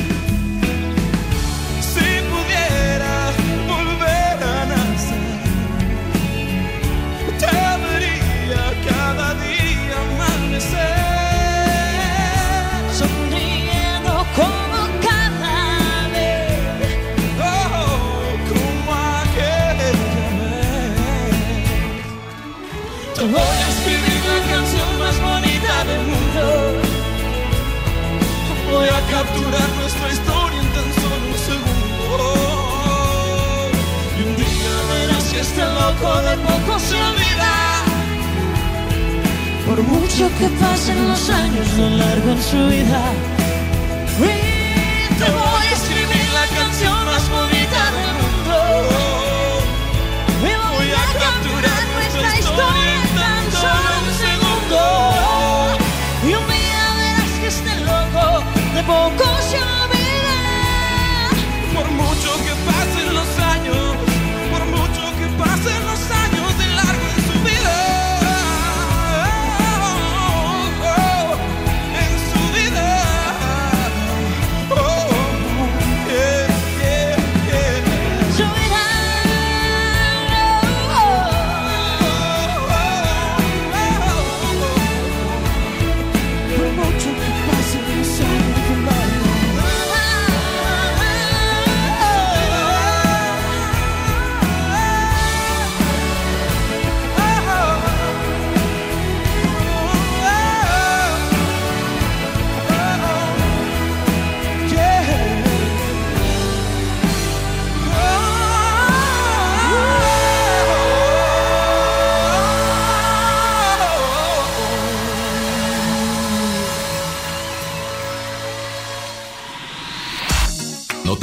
[35.56, 37.54] Este loco de poco se olvida.
[39.66, 43.00] Por mucho que pasen los años, lo largo en su vida.
[44.18, 48.56] Y te voy a escribir la canción más bonita del mundo.
[50.42, 54.80] Y voy a capturar nuestra historia en tan solo un segundo.
[56.22, 59.35] Y un día verás que este loco de poco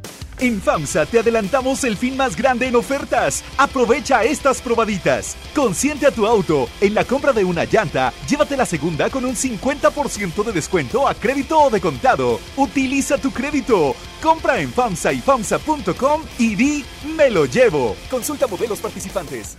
[0.41, 3.45] En FAMSA te adelantamos el fin más grande en ofertas.
[3.59, 5.37] Aprovecha estas probaditas.
[5.55, 6.67] Consiente a tu auto.
[6.81, 11.15] En la compra de una llanta, llévate la segunda con un 50% de descuento a
[11.15, 12.41] crédito o de contado.
[12.57, 13.95] Utiliza tu crédito.
[14.23, 17.95] Compra en FAMSA y FAMSA.com y di Me lo llevo.
[18.11, 19.59] Consulta modelos participantes.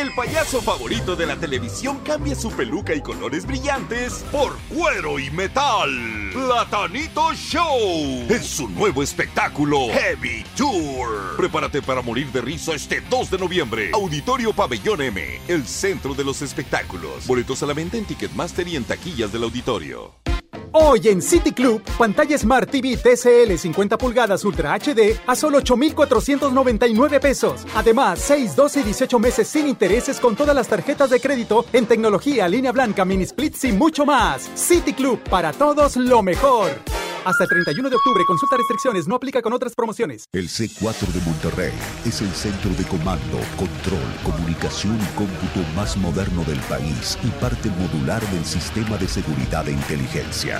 [0.00, 5.30] El payaso favorito de la televisión cambia su peluca y colores brillantes por cuero y
[5.30, 5.90] metal.
[6.32, 11.36] Platanito Show en su nuevo espectáculo Heavy Tour.
[11.36, 13.90] Prepárate para morir de risa este 2 de noviembre.
[13.92, 17.26] Auditorio Pabellón M, el centro de los espectáculos.
[17.26, 20.14] Boletos a la venta en Ticketmaster y en taquillas del auditorio.
[20.72, 27.18] Hoy en City Club, pantalla Smart TV TCL 50 pulgadas Ultra HD a solo 8,499
[27.18, 27.66] pesos.
[27.74, 31.86] Además, 6, 12 y 18 meses sin intereses con todas las tarjetas de crédito en
[31.86, 34.48] tecnología, línea blanca, mini splits y mucho más.
[34.54, 36.70] City Club, para todos lo mejor.
[37.24, 40.24] Hasta el 31 de octubre, consulta restricciones, no aplica con otras promociones.
[40.32, 41.72] El C4 de Monterrey
[42.06, 47.68] es el centro de comando, control, comunicación y cómputo más moderno del país y parte
[47.68, 50.59] modular del sistema de seguridad e inteligencia.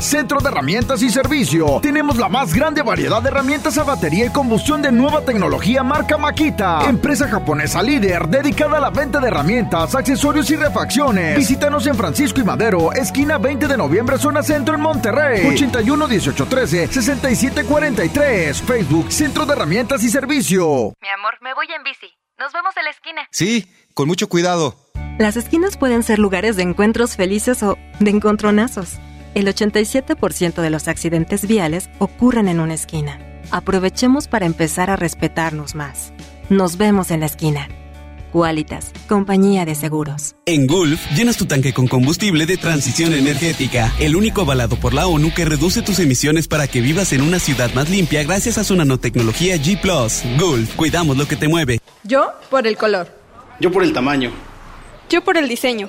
[0.00, 1.80] Centro de Herramientas y Servicio.
[1.82, 6.16] Tenemos la más grande variedad de herramientas a batería y combustión de nueva tecnología marca
[6.16, 6.88] Makita.
[6.88, 11.36] Empresa japonesa líder dedicada a la venta de herramientas, accesorios y refacciones.
[11.36, 15.46] Visítanos en Francisco y Madero, esquina 20 de noviembre, zona centro en Monterrey.
[15.46, 18.62] 81 18 13 67 43.
[18.62, 20.92] Facebook Centro de Herramientas y Servicio.
[21.00, 22.06] Mi amor, me voy en bici.
[22.38, 23.22] Nos vemos en la esquina.
[23.32, 24.76] Sí, con mucho cuidado.
[25.18, 29.00] Las esquinas pueden ser lugares de encuentros felices o de encontronazos.
[29.38, 33.20] El 87% de los accidentes viales ocurren en una esquina.
[33.52, 36.12] Aprovechemos para empezar a respetarnos más.
[36.48, 37.68] Nos vemos en la esquina.
[38.32, 40.34] Qualitas, compañía de seguros.
[40.44, 45.06] En Gulf, llenas tu tanque con combustible de transición energética, el único avalado por la
[45.06, 48.64] ONU que reduce tus emisiones para que vivas en una ciudad más limpia gracias a
[48.64, 49.80] su nanotecnología G⁇
[50.40, 51.78] Gulf, cuidamos lo que te mueve.
[52.02, 53.16] Yo por el color.
[53.60, 54.32] Yo por el tamaño.
[55.08, 55.88] Yo por el diseño.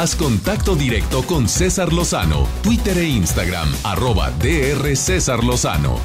[0.00, 5.98] Haz contacto directo con César Lozano, Twitter e Instagram, arroba DR César Lozano.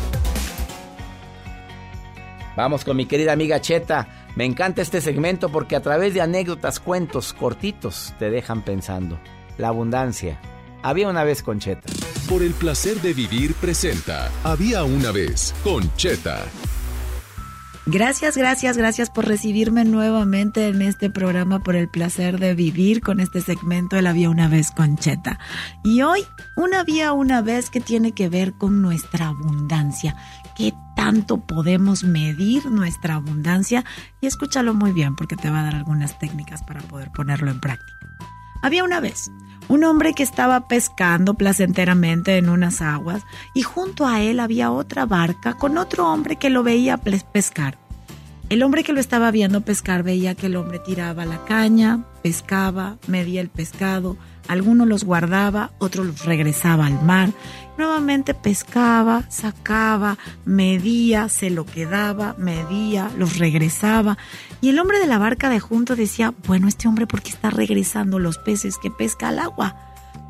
[2.58, 4.32] Vamos con mi querida amiga Cheta.
[4.36, 9.20] Me encanta este segmento porque a través de anécdotas, cuentos cortitos te dejan pensando.
[9.60, 10.40] La abundancia.
[10.82, 11.94] Había una vez con Cheta.
[12.28, 14.32] Por el placer de vivir presenta.
[14.44, 16.46] Había una vez con Cheta.
[17.86, 23.20] Gracias, gracias, gracias por recibirme nuevamente en este programa por el placer de vivir con
[23.20, 25.38] este segmento El había una vez con Cheta.
[25.84, 26.22] Y hoy,
[26.56, 30.16] una había una vez que tiene que ver con nuestra abundancia.
[30.56, 33.84] ¿Qué tanto podemos medir nuestra abundancia?
[34.22, 37.60] Y escúchalo muy bien porque te va a dar algunas técnicas para poder ponerlo en
[37.60, 38.00] práctica.
[38.62, 39.30] Había una vez
[39.68, 43.24] un hombre que estaba pescando placenteramente en unas aguas
[43.54, 47.78] y junto a él había otra barca con otro hombre que lo veía pescar.
[48.50, 52.98] El hombre que lo estaba viendo pescar veía que el hombre tiraba la caña, pescaba,
[53.08, 54.18] medía el pescado,
[54.48, 57.30] algunos los guardaba, otros los regresaba al mar.
[57.78, 64.18] Nuevamente pescaba, sacaba, medía, se lo quedaba, medía, los regresaba.
[64.62, 67.50] Y el hombre de la barca de junto decía, bueno, este hombre, ¿por qué está
[67.50, 69.76] regresando los peces que pesca al agua?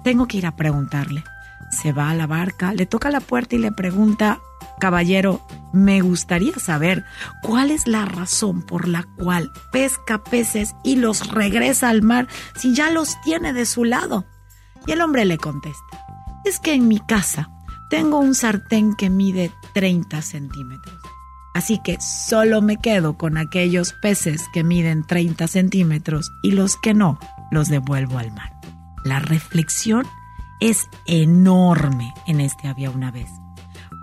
[0.04, 1.24] Tengo que ir a preguntarle.
[1.70, 4.40] Se va a la barca, le toca la puerta y le pregunta,
[4.80, 5.42] caballero,
[5.74, 7.04] me gustaría saber
[7.42, 12.76] cuál es la razón por la cual pesca peces y los regresa al mar si
[12.76, 14.26] ya los tiene de su lado.
[14.86, 16.03] Y el hombre le contesta,
[16.46, 17.50] es que en mi casa
[17.90, 20.98] tengo un sartén que mide 30 centímetros.
[21.54, 26.94] Así que solo me quedo con aquellos peces que miden 30 centímetros y los que
[26.94, 27.20] no
[27.52, 28.52] los devuelvo al mar.
[29.04, 30.08] La reflexión
[30.60, 33.30] es enorme en este había una vez,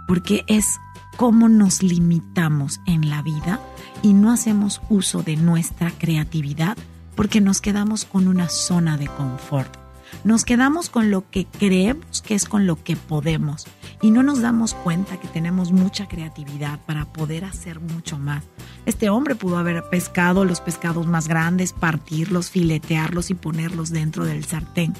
[0.06, 0.78] porque es
[1.16, 3.60] cómo nos limitamos en la vida
[4.02, 6.76] y no hacemos uso de nuestra creatividad
[7.16, 9.79] porque nos quedamos con una zona de confort.
[10.24, 13.66] Nos quedamos con lo que creemos que es con lo que podemos
[14.02, 18.44] y no nos damos cuenta que tenemos mucha creatividad para poder hacer mucho más.
[18.86, 24.44] Este hombre pudo haber pescado los pescados más grandes, partirlos, filetearlos y ponerlos dentro del
[24.44, 24.94] sartén.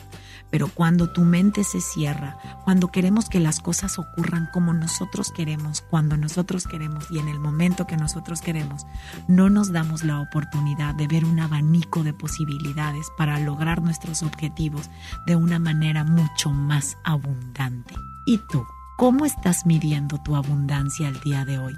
[0.51, 5.83] Pero cuando tu mente se cierra, cuando queremos que las cosas ocurran como nosotros queremos,
[5.83, 8.87] cuando nosotros queremos y en el momento que nosotros queremos,
[9.29, 14.91] no nos damos la oportunidad de ver un abanico de posibilidades para lograr nuestros objetivos
[15.27, 17.95] de una manera mucho más abundante.
[18.27, 18.65] ¿Y tú?
[18.97, 21.75] ¿Cómo estás midiendo tu abundancia el día de hoy?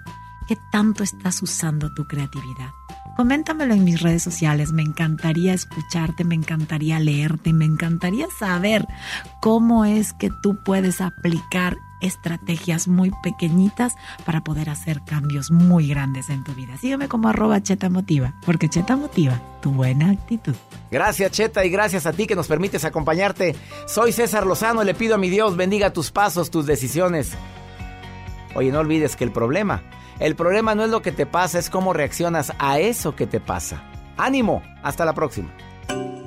[0.49, 2.71] ¿Qué tanto estás usando tu creatividad?
[3.17, 8.87] Coméntamelo en mis redes sociales, me encantaría escucharte, me encantaría leerte, me encantaría saber
[9.41, 13.95] cómo es que tú puedes aplicar estrategias muy pequeñitas
[14.25, 16.77] para poder hacer cambios muy grandes en tu vida.
[16.79, 17.91] Sígueme como arroba Cheta
[18.45, 20.55] porque Cheta Motiva tu buena actitud.
[20.91, 23.55] Gracias Cheta y gracias a ti que nos permites acompañarte.
[23.87, 27.33] Soy César Lozano, le pido a mi Dios bendiga tus pasos, tus decisiones.
[28.55, 29.83] Oye, no olvides que el problema
[30.19, 33.41] el problema no es lo que te pasa, es cómo reaccionas a eso que te
[33.41, 33.83] pasa.
[34.17, 35.51] Ánimo, hasta la próxima.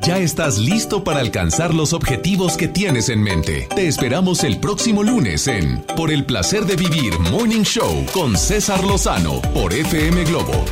[0.02, 3.68] Ya estás listo para alcanzar los objetivos que tienes en mente.
[3.76, 8.84] Te esperamos el próximo lunes en Por el placer de vivir Morning Show con César
[8.84, 10.64] Lozano por FM Globo